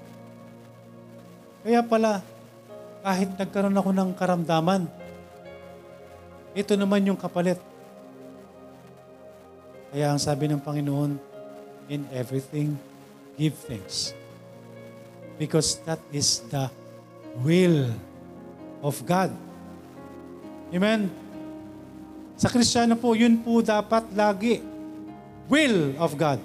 [1.64, 2.20] Kaya pala,
[3.00, 4.89] kahit nagkaroon ako ng karamdaman,
[6.58, 7.58] ito naman yung kapalit.
[9.96, 11.16] Kaya ang sabi ng Panginoon,
[11.88, 12.76] in everything,
[13.39, 14.12] give thanks.
[15.39, 16.68] Because that is the
[17.39, 17.88] will
[18.84, 19.32] of God.
[20.76, 21.08] Amen?
[22.36, 24.60] Sa Kristiyano po, yun po dapat lagi.
[25.48, 26.43] Will of God.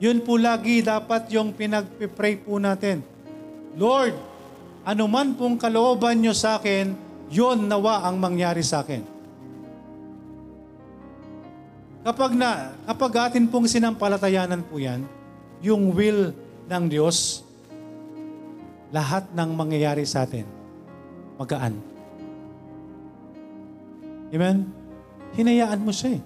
[0.00, 3.04] Yun po lagi dapat yung pinag-pray po natin.
[3.76, 4.16] Lord,
[4.88, 6.96] anuman pong kalooban nyo sa akin,
[7.28, 9.17] yun nawa ang mangyari sa akin.
[12.08, 15.04] Kapag na, kapag atin pong sinampalatayanan po yan,
[15.60, 16.32] yung will
[16.64, 17.44] ng Diyos,
[18.88, 20.48] lahat ng mangyayari sa atin,
[21.36, 21.76] magaan.
[24.32, 24.64] Amen?
[25.36, 26.22] Hinayaan mo siya eh.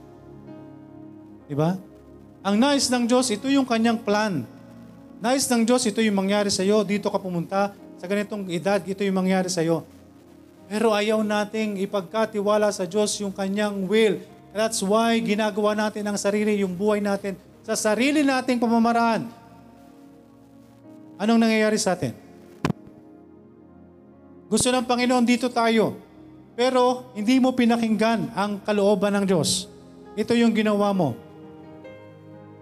[1.51, 1.75] Diba?
[2.47, 4.47] Ang nais ng Diyos, ito yung kanyang plan.
[5.19, 6.87] Nais ng Diyos, ito yung mangyari sa iyo.
[6.87, 9.83] Dito ka pumunta, sa ganitong edad, ito yung mangyari sa iyo.
[10.71, 14.23] Pero ayaw nating ipagkatiwala sa Diyos yung kanyang will.
[14.53, 19.33] That's why ginagawa natin ang sarili, yung buhay natin, sa sarili nating pamamaraan.
[21.17, 22.13] Anong nangyayari sa atin?
[24.53, 25.97] Gusto ng Panginoon, dito tayo.
[26.53, 29.73] Pero hindi mo pinakinggan ang kalooban ng Diyos.
[30.13, 31.17] Ito yung ginawa mo.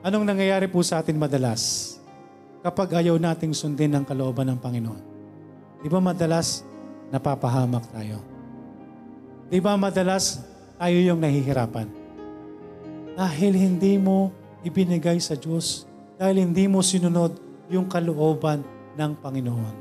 [0.07, 1.99] Anong nangyayari po sa atin madalas?
[2.63, 5.03] Kapag ayaw nating sundin ang kalooban ng Panginoon.
[5.83, 6.63] Di ba madalas
[7.11, 8.23] napapahamak tayo?
[9.51, 10.45] Di ba madalas
[10.81, 11.93] tayo yung nahihirapan?
[13.13, 14.33] Dahil hindi mo
[14.65, 15.85] ibinigay sa Diyos.
[16.17, 17.37] Dahil hindi mo sinunod
[17.69, 18.65] yung kalooban
[18.97, 19.75] ng Panginoon.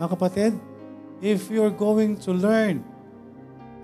[0.00, 0.52] Mga kapatid,
[1.20, 2.80] if you're going to learn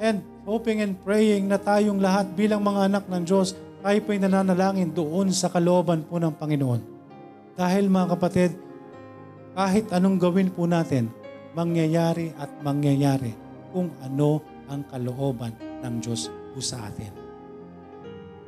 [0.00, 3.52] and hoping and praying na tayong lahat bilang mga anak ng Diyos,
[3.84, 6.80] tayo po'y nananalangin doon sa kalooban po ng Panginoon.
[7.60, 8.56] Dahil mga kapatid,
[9.52, 11.12] kahit anong gawin po natin,
[11.52, 13.36] mangyayari at mangyayari
[13.68, 14.40] kung ano
[14.72, 17.10] ang kalooban ng Diyos po sa atin.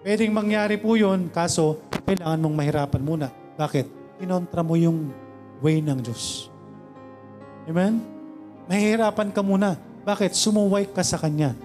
[0.04, 3.28] Pwedeng mangyari po yun, kaso kailangan mong mahirapan muna.
[3.56, 3.86] Bakit?
[4.20, 5.10] Kinontra mo yung
[5.64, 6.52] way ng Diyos.
[7.64, 8.04] Amen?
[8.68, 9.80] Mahihirapan ka muna.
[10.04, 10.36] Bakit?
[10.36, 11.56] Sumuway ka sa Kanya.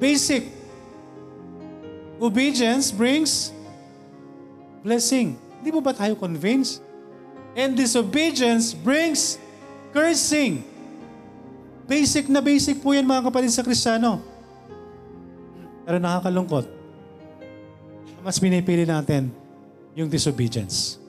[0.00, 0.48] Basic.
[2.16, 3.52] Obedience brings
[4.80, 5.36] blessing.
[5.60, 6.80] Hindi mo ba tayo convinced?
[7.52, 9.36] And disobedience brings
[9.92, 10.64] cursing.
[11.84, 14.31] Basic na basic po yan mga kapatid sa Kristiyano.
[15.82, 16.66] Pero nakakalungkot.
[18.22, 19.34] Mas pinipili natin
[19.98, 21.02] yung disobedience.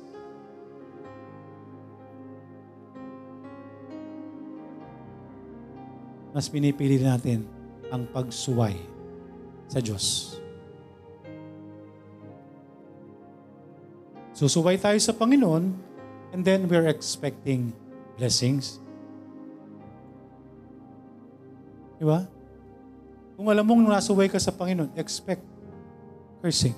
[6.33, 7.45] Mas pinipili natin
[7.93, 8.73] ang pagsuway
[9.69, 10.33] sa Diyos.
[14.33, 15.77] Susuway tayo sa Panginoon
[16.33, 17.69] and then we're expecting
[18.17, 18.81] blessings.
[22.01, 22.25] Di ba?
[23.33, 25.41] Kung alam mong nasuway ka sa Panginoon, expect
[26.43, 26.77] cursing.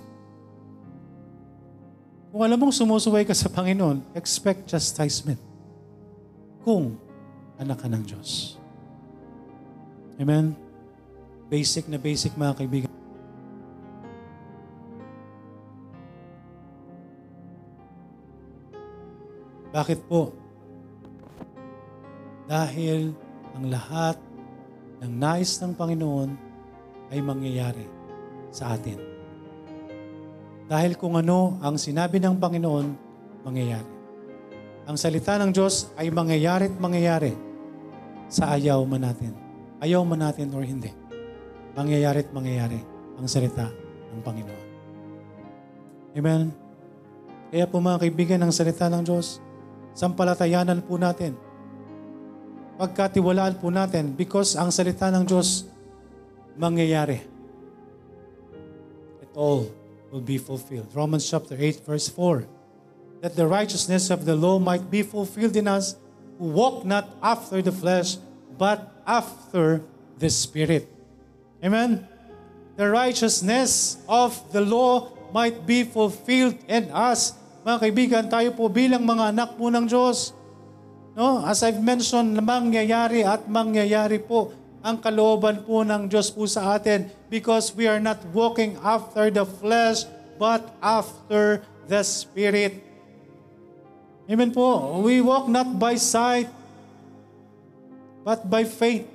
[2.32, 5.40] Kung alam mong sumusuway ka sa Panginoon, expect chastisement.
[6.64, 7.00] Kung
[7.60, 8.60] anak ka ng Diyos.
[10.20, 10.56] Amen?
[11.52, 12.92] Basic na basic mga kaibigan.
[19.76, 20.32] Bakit po?
[22.48, 23.12] Dahil
[23.56, 24.16] ang lahat
[25.04, 26.45] ng nais ng Panginoon
[27.10, 27.86] ay mangyayari
[28.50, 28.98] sa atin.
[30.66, 32.88] Dahil kung ano ang sinabi ng Panginoon,
[33.46, 33.92] mangyayari.
[34.86, 37.34] Ang salita ng Diyos ay mangyayari at mangyayari
[38.30, 39.34] sa ayaw man natin.
[39.82, 40.90] Ayaw man natin or hindi.
[41.78, 42.80] Mangyayari at mangyayari
[43.18, 43.70] ang salita
[44.14, 44.66] ng Panginoon.
[46.16, 46.54] Amen?
[47.52, 49.44] Kaya po mga kaibigan, ang salita ng Diyos,
[49.94, 51.38] sampalatayanan po natin.
[52.76, 55.70] Pagkatiwalaan po natin because ang salita ng Diyos
[56.58, 57.22] mangyayari.
[59.22, 59.72] It all
[60.12, 60.90] will be fulfilled.
[60.96, 62.48] Romans chapter 8 verse 4.
[63.22, 65.96] That the righteousness of the law might be fulfilled in us
[66.40, 68.18] who walk not after the flesh
[68.58, 69.84] but after
[70.20, 70.88] the Spirit.
[71.64, 72.08] Amen?
[72.76, 77.36] The righteousness of the law might be fulfilled in us
[77.66, 80.38] mga kaibigan, tayo po bilang mga anak po ng Diyos.
[81.18, 81.42] No?
[81.42, 84.54] As I've mentioned, mangyayari at mangyayari po
[84.86, 89.42] ang kalooban po ng Diyos po sa atin because we are not walking after the
[89.42, 90.06] flesh
[90.38, 92.86] but after the Spirit.
[94.30, 95.02] Amen po.
[95.02, 96.54] We walk not by sight
[98.22, 99.10] but by faith.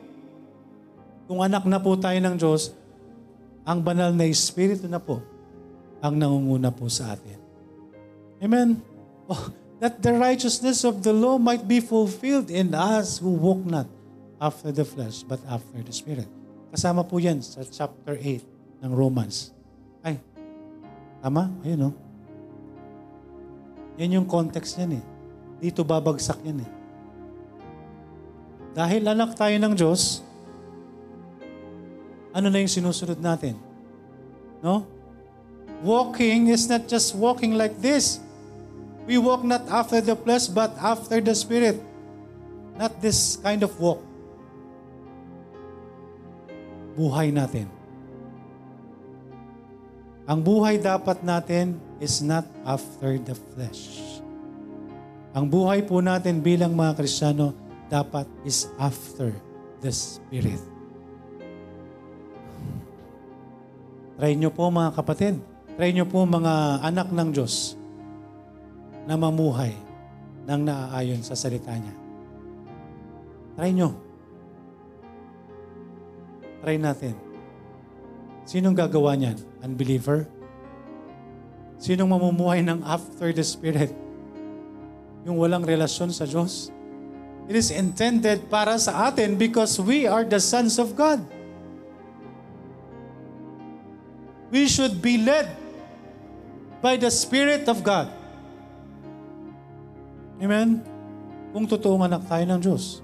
[1.30, 2.74] Kung anak na po tayo ng Diyos,
[3.62, 5.22] ang banal na Espiritu na po
[6.02, 7.38] ang nangunguna po sa atin.
[8.42, 8.82] Amen.
[9.30, 13.86] Oh, that the righteousness of the law might be fulfilled in us who walk not
[14.40, 16.26] after the flesh, but after the Spirit.
[16.72, 18.40] Kasama po yan sa chapter 8
[18.80, 19.52] ng Romans.
[20.00, 20.16] Ay,
[21.20, 21.52] tama?
[21.60, 21.90] Ayun, no?
[24.00, 25.04] Yan yung context niyan eh.
[25.60, 26.70] Dito babagsak yan eh.
[28.72, 30.24] Dahil anak tayo ng Diyos,
[32.32, 33.60] ano na yung sinusunod natin?
[34.64, 34.88] No?
[35.84, 38.24] Walking is not just walking like this.
[39.04, 41.76] We walk not after the flesh, but after the Spirit.
[42.80, 44.00] Not this kind of walk.
[46.94, 47.70] Buhay natin.
[50.30, 53.98] Ang buhay dapat natin is not after the flesh.
[55.34, 57.54] Ang buhay po natin bilang mga Kristiyano
[57.90, 59.34] dapat is after
[59.82, 60.62] the Spirit.
[64.20, 65.40] Try nyo po mga kapatid.
[65.74, 67.74] Try nyo po mga anak ng Diyos
[69.08, 69.72] na mamuhay
[70.44, 71.94] ng naaayon sa salita niya.
[73.56, 74.09] Try nyo.
[76.60, 77.16] Try natin.
[78.44, 79.40] Sinong gagawa niyan?
[79.64, 80.28] Unbeliever?
[81.80, 83.92] Sinong mamumuhay ng after the Spirit?
[85.24, 86.68] Yung walang relasyon sa Diyos?
[87.48, 91.24] It is intended para sa atin because we are the sons of God.
[94.52, 95.48] We should be led
[96.84, 98.12] by the Spirit of God.
[100.40, 100.84] Amen?
[101.50, 103.02] Kung totoong anak tayo ng Diyos,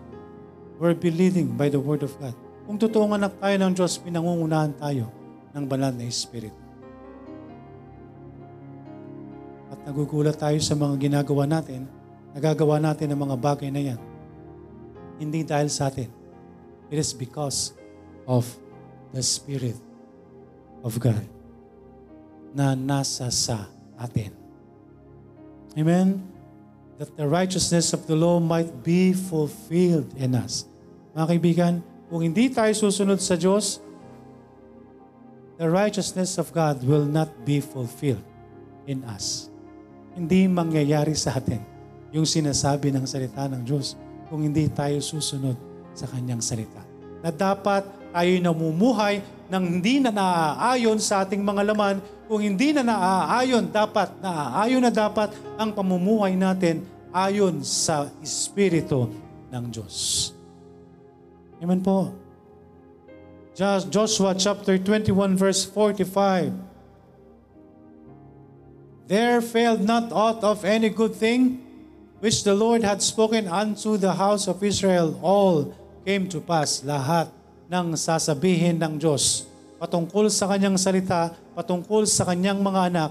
[0.78, 2.45] we're believing by the Word of God.
[2.66, 5.08] Kung totoong anak tayo ng Diyos, pinangungunahan tayo
[5.54, 6.58] ng banal na Espiritu.
[9.70, 11.86] At nagugulat tayo sa mga ginagawa natin,
[12.34, 14.00] nagagawa natin ang mga bagay na yan.
[15.22, 16.10] Hindi dahil sa atin.
[16.90, 17.72] It is because
[18.26, 18.46] of
[19.14, 19.78] the Spirit
[20.82, 21.22] of God
[22.50, 24.34] na nasa sa atin.
[25.78, 26.36] Amen?
[26.98, 30.64] that the righteousness of the law might be fulfilled in us.
[31.12, 31.74] Mga kaibigan,
[32.06, 33.82] kung hindi tayo susunod sa Diyos,
[35.58, 38.22] the righteousness of God will not be fulfilled
[38.86, 39.50] in us.
[40.14, 41.60] Hindi mangyayari sa atin
[42.14, 43.98] yung sinasabi ng salita ng Diyos
[44.30, 45.58] kung hindi tayo susunod
[45.98, 46.82] sa Kanyang salita.
[47.20, 47.82] Na dapat
[48.14, 51.96] tayo namumuhay ng hindi na naaayon sa ating mga laman.
[52.30, 59.10] Kung hindi na naaayon, dapat, naaayon na dapat ang pamumuhay natin ayon sa Espiritu
[59.50, 60.35] ng Diyos.
[61.60, 62.12] Amen po.
[63.56, 66.52] Jo- Joshua chapter 21 verse 45.
[69.06, 71.62] There failed not aught of any good thing
[72.20, 75.16] which the Lord had spoken unto the house of Israel.
[75.22, 75.72] All
[76.04, 76.82] came to pass.
[76.82, 77.30] Lahat
[77.70, 79.46] ng sasabihin ng Diyos
[79.76, 83.10] patungkol sa kanyang salita, patungkol sa kanyang mga anak,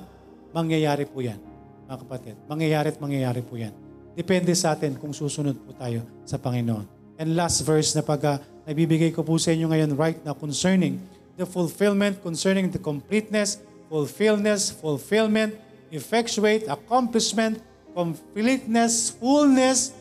[0.50, 1.38] mangyayari po yan,
[1.86, 2.36] mga kapatid.
[2.50, 3.74] Mangyayari at mangyayari po yan.
[4.16, 6.95] Depende sa atin kung susunod po tayo sa Panginoon.
[7.16, 8.38] And last verse na pag uh,
[8.68, 11.00] nabibigay ko po sa inyo ngayon right now concerning
[11.40, 15.56] the fulfillment, concerning the completeness, fulfillness, fulfillment,
[15.92, 17.64] effectuate, accomplishment,
[17.96, 19.96] completeness, fullness,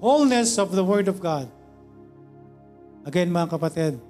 [0.00, 1.48] wholeness of the Word of God.
[3.04, 4.00] Again mga kapatid,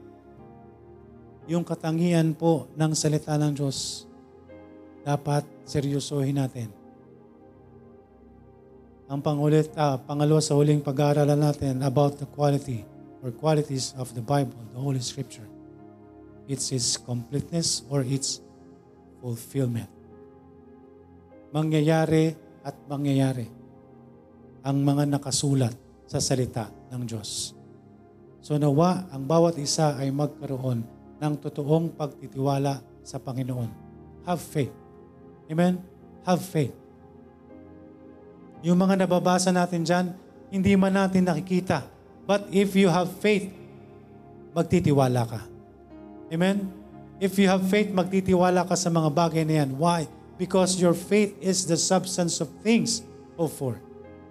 [1.50, 4.06] yung katangian po ng salita ng Diyos,
[5.06, 6.85] dapat seryosohin natin.
[9.06, 12.82] Ang pangulit, ah, pangalawa sa huling pag-aaralan natin about the quality
[13.22, 15.46] or qualities of the Bible, the Holy Scripture.
[16.50, 18.42] It's its completeness or its
[19.22, 19.86] fulfillment.
[21.54, 22.34] Mangyayari
[22.66, 23.46] at mangyayari
[24.66, 25.74] ang mga nakasulat
[26.10, 27.54] sa salita ng Diyos.
[28.42, 30.82] So nawa ang bawat isa ay magkaroon
[31.22, 33.70] ng totoong pagtitiwala sa Panginoon.
[34.26, 34.74] Have faith.
[35.46, 35.78] Amen?
[36.26, 36.85] Have faith.
[38.66, 40.10] Yung mga nababasa natin dyan,
[40.50, 41.86] hindi man natin nakikita.
[42.26, 43.46] But if you have faith,
[44.50, 45.40] magtitiwala ka.
[46.34, 46.66] Amen?
[47.22, 49.78] If you have faith, magtitiwala ka sa mga bagay na yan.
[49.78, 50.10] Why?
[50.34, 53.06] Because your faith is the substance of things
[53.38, 53.78] hoped for.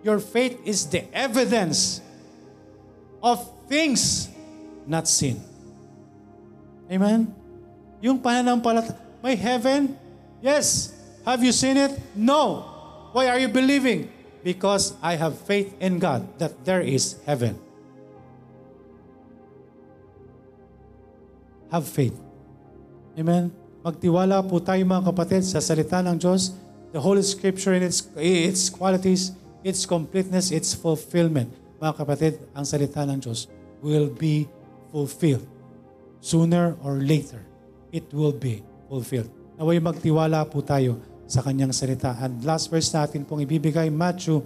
[0.03, 2.03] Your faith is the evidence
[3.23, 3.39] of
[3.71, 4.27] things
[4.83, 5.39] not seen.
[6.91, 7.31] Amen?
[8.03, 8.91] Yung pananampalat,
[9.23, 9.95] may heaven?
[10.43, 10.91] Yes.
[11.23, 11.95] Have you seen it?
[12.13, 12.67] No.
[13.15, 14.11] Why are you believing?
[14.45, 17.57] Because I have faith in God that there is heaven.
[21.73, 22.13] Have faith.
[23.17, 23.49] Amen?
[23.81, 26.53] Magtiwala po tayo mga kapatid sa salita ng Diyos,
[26.93, 29.33] the Holy Scripture in its, its qualities,
[29.65, 31.49] its completeness, its fulfillment.
[31.81, 33.49] Mga kapatid, ang salita ng Diyos
[33.81, 34.45] will be
[34.93, 35.49] fulfilled.
[36.21, 37.41] Sooner or later,
[37.89, 39.33] it will be fulfilled.
[39.57, 42.13] Naway magtiwala po tayo sa kanyang salita.
[42.21, 44.45] And last verse natin pong ibibigay, Matthew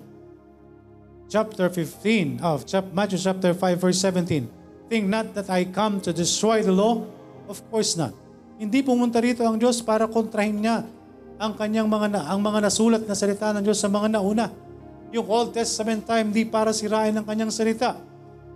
[1.30, 4.48] chapter 15, of chap, Matthew chapter 5 verse 17.
[4.90, 7.06] Think not that I come to destroy the law?
[7.46, 8.16] Of course not.
[8.58, 10.84] Hindi pumunta rito ang Diyos para kontrahin niya
[11.40, 14.52] ang kanyang mga na, ang mga nasulat na salita ng Diyos sa mga nauna.
[15.16, 17.96] Yung Old Testament time, hindi para sirain ang kanyang salita.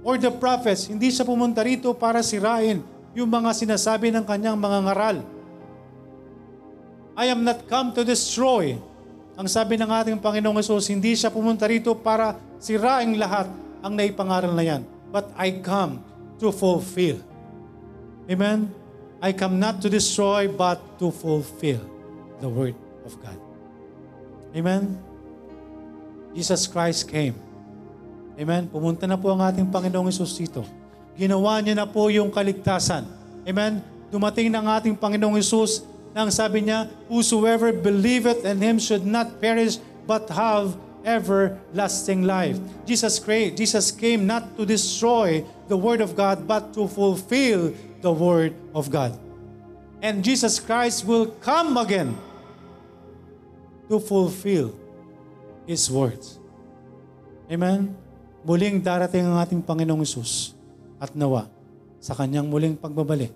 [0.04, 2.84] Or the prophets, hindi siya pumunta rito para sirain
[3.16, 5.18] yung mga sinasabi ng kanyang mga ngaral.
[7.14, 8.74] I am not come to destroy.
[9.38, 13.49] Ang sabi ng ating Panginoong Yesus, hindi siya pumunta rito para siraing lahat
[13.82, 14.82] ang naipangaral na yan.
[15.14, 16.01] But I come
[16.41, 17.22] to fulfill.
[18.26, 18.70] Amen?
[19.22, 21.82] I come not to destroy, but to fulfill
[22.41, 23.38] the Word of God.
[24.53, 24.97] Amen?
[26.34, 27.38] Jesus Christ came.
[28.34, 28.66] Amen?
[28.66, 30.66] Pumunta na po ang ating Panginoong Yesus dito.
[31.14, 33.05] Ginawa niya na po yung kaligtasan.
[33.45, 33.86] Amen?
[34.09, 39.41] Dumating na ang ating Panginoong Yesus nang sabi niya, Whosoever believeth in Him should not
[39.41, 42.57] perish, but have everlasting life.
[42.88, 48.55] Jesus, Jesus came not to destroy the Word of God, but to fulfill the Word
[48.72, 49.18] of God.
[49.99, 52.16] And Jesus Christ will come again
[53.88, 54.76] to fulfill
[55.68, 56.39] His words.
[57.51, 57.95] Amen?
[58.43, 60.51] Muling darating ang ating Panginoong Isus
[60.99, 61.47] at nawa
[62.03, 63.32] sa Kanyang muling pagbabalik,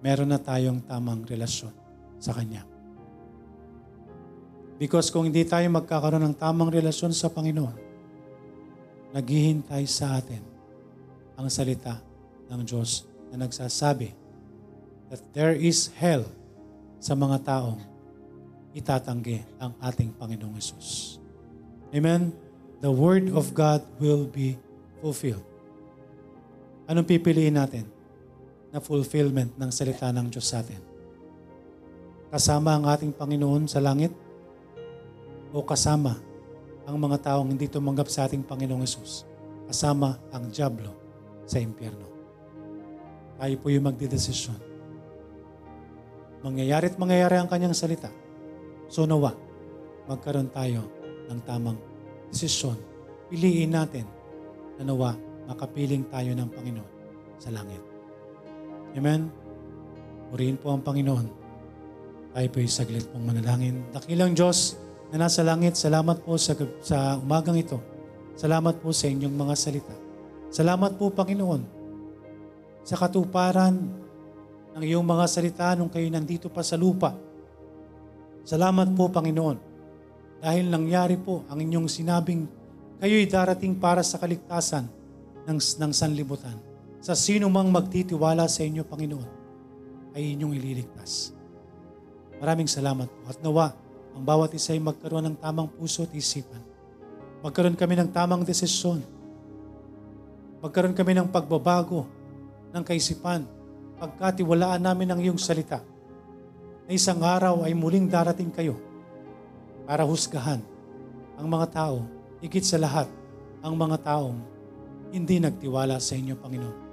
[0.00, 1.72] meron na tayong tamang relasyon
[2.20, 2.64] sa Kanya.
[4.80, 7.76] Because kung hindi tayo magkakaroon ng tamang relasyon sa Panginoon,
[9.12, 10.40] naghihintay sa atin
[11.36, 12.00] ang salita
[12.48, 14.16] ng Diyos na nagsasabi
[15.12, 16.24] that there is hell
[16.96, 17.80] sa mga taong
[18.72, 21.18] itatanggi ang ating Panginoong Yesus.
[21.90, 22.30] Amen?
[22.80, 24.56] The Word of God will be
[25.02, 25.44] fulfilled.
[26.88, 27.84] Anong pipiliin natin
[28.70, 30.80] na fulfillment ng salita ng Diyos sa atin?
[32.30, 34.14] Kasama ang ating Panginoon sa langit
[35.50, 36.14] o kasama
[36.86, 39.26] ang mga taong hindi tumanggap sa ating Panginoong Yesus
[39.70, 40.90] kasama ang Diablo
[41.46, 42.06] sa impyerno.
[43.38, 44.58] Tayo po yung magdidesisyon.
[46.42, 48.10] Mangyayari at mangyayari ang kanyang salita.
[48.90, 49.34] So nawa,
[50.10, 50.86] magkaroon tayo
[51.30, 51.78] ng tamang
[52.34, 52.78] desisyon.
[53.30, 54.06] Piliin natin
[54.78, 55.14] na nawa
[55.46, 56.90] makapiling tayo ng Panginoon
[57.38, 57.89] sa langit.
[58.98, 59.30] Amen?
[60.30, 61.26] Purihin po ang Panginoon.
[62.30, 63.82] Tayo po yung saglit pong manalangin.
[63.90, 64.78] Dakilang Diyos
[65.10, 67.82] na nasa langit, salamat po sa, sa umagang ito.
[68.38, 69.94] Salamat po sa inyong mga salita.
[70.50, 71.62] Salamat po, Panginoon,
[72.86, 73.74] sa katuparan
[74.74, 77.14] ng iyong mga salita nung kayo nandito pa sa lupa.
[78.46, 79.58] Salamat po, Panginoon,
[80.42, 82.46] dahil nangyari po ang inyong sinabing
[83.02, 84.86] kayo'y darating para sa kaligtasan
[85.46, 86.69] ng, ng sanlibutan.
[87.00, 89.30] Sa sino mang magtitiwala sa inyo, Panginoon,
[90.12, 91.32] ay inyong ililigtas.
[92.36, 93.72] Maraming salamat po at nawa
[94.12, 96.60] ang bawat isa ay magkaroon ng tamang puso at isipan.
[97.40, 99.00] Magkaroon kami ng tamang desisyon.
[100.60, 102.04] Magkaroon kami ng pagbabago
[102.72, 103.48] ng kaisipan
[104.00, 105.84] pagkatiwalaan namin ang iyong salita
[106.88, 108.80] na isang araw ay muling darating kayo
[109.84, 110.64] para husgahan
[111.36, 112.04] ang mga tao,
[112.40, 113.08] higit sa lahat,
[113.60, 114.40] ang mga taong
[115.12, 116.89] hindi nagtiwala sa inyo, Panginoon.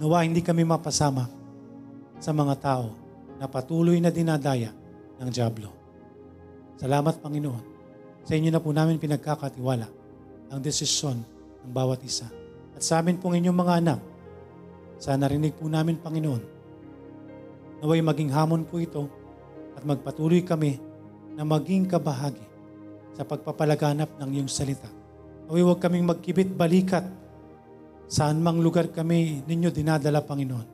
[0.00, 1.28] Nawa hindi kami mapasama
[2.16, 2.96] sa mga tao
[3.36, 4.72] na patuloy na dinadaya
[5.20, 5.68] ng Diablo.
[6.80, 7.64] Salamat, Panginoon.
[8.24, 9.84] Sa inyo na po namin pinagkakatiwala
[10.48, 11.20] ang desisyon
[11.64, 12.32] ng bawat isa.
[12.72, 14.00] At sa amin pong inyong mga anak,
[14.96, 16.42] sana narinig po namin, Panginoon,
[17.84, 19.04] naway maging hamon po ito
[19.76, 20.80] at magpatuloy kami
[21.36, 22.44] na maging kabahagi
[23.12, 24.88] sa pagpapalaganap ng iyong salita.
[25.44, 27.04] Naway huwag kaming magkibit balikat
[28.10, 30.66] saan mang lugar kami ninyo dinadala, Panginoon.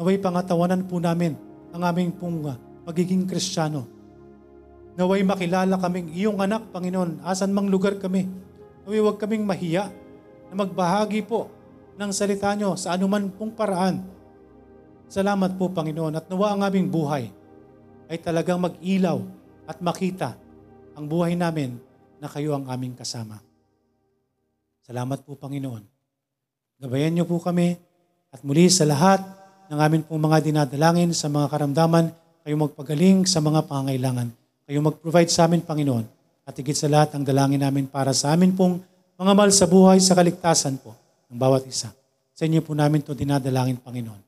[0.00, 1.36] Naway pangatawanan po namin
[1.76, 2.56] ang aming pong uh,
[2.88, 3.84] magiging kristyano.
[4.96, 8.24] Naway makilala kaming iyong anak, Panginoon, asan mang lugar kami.
[8.88, 9.92] Naway huwag kaming mahiya
[10.48, 11.52] na magbahagi po
[12.00, 14.00] ng salita nyo sa anuman pong paraan.
[15.12, 17.28] Salamat po, Panginoon, at nawa ang aming buhay
[18.08, 19.20] ay talagang mag-ilaw
[19.68, 20.40] at makita
[20.96, 21.76] ang buhay namin
[22.16, 23.44] na kayo ang aming kasama.
[24.88, 25.97] Salamat po, Panginoon.
[26.78, 27.74] Gabayan niyo po kami
[28.30, 29.18] at muli sa lahat
[29.66, 32.14] ng amin pong mga dinadalangin sa mga karamdaman,
[32.46, 34.30] kayo magpagaling sa mga pangailangan.
[34.62, 36.06] Kayo mag-provide sa amin, Panginoon.
[36.48, 38.80] At higit sa lahat ang dalangin namin para sa amin pong
[39.18, 40.94] mga mahal sa buhay sa kaligtasan po
[41.28, 41.90] ng bawat isa.
[42.32, 44.22] Sa inyo po namin ito dinadalangin, Panginoon.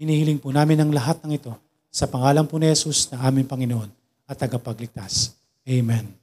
[0.00, 1.52] Hinihiling po namin ang lahat ng ito
[1.90, 3.90] sa pangalan po ni Jesus na aming Panginoon
[4.30, 5.34] at tagapagligtas.
[5.66, 6.19] Amen.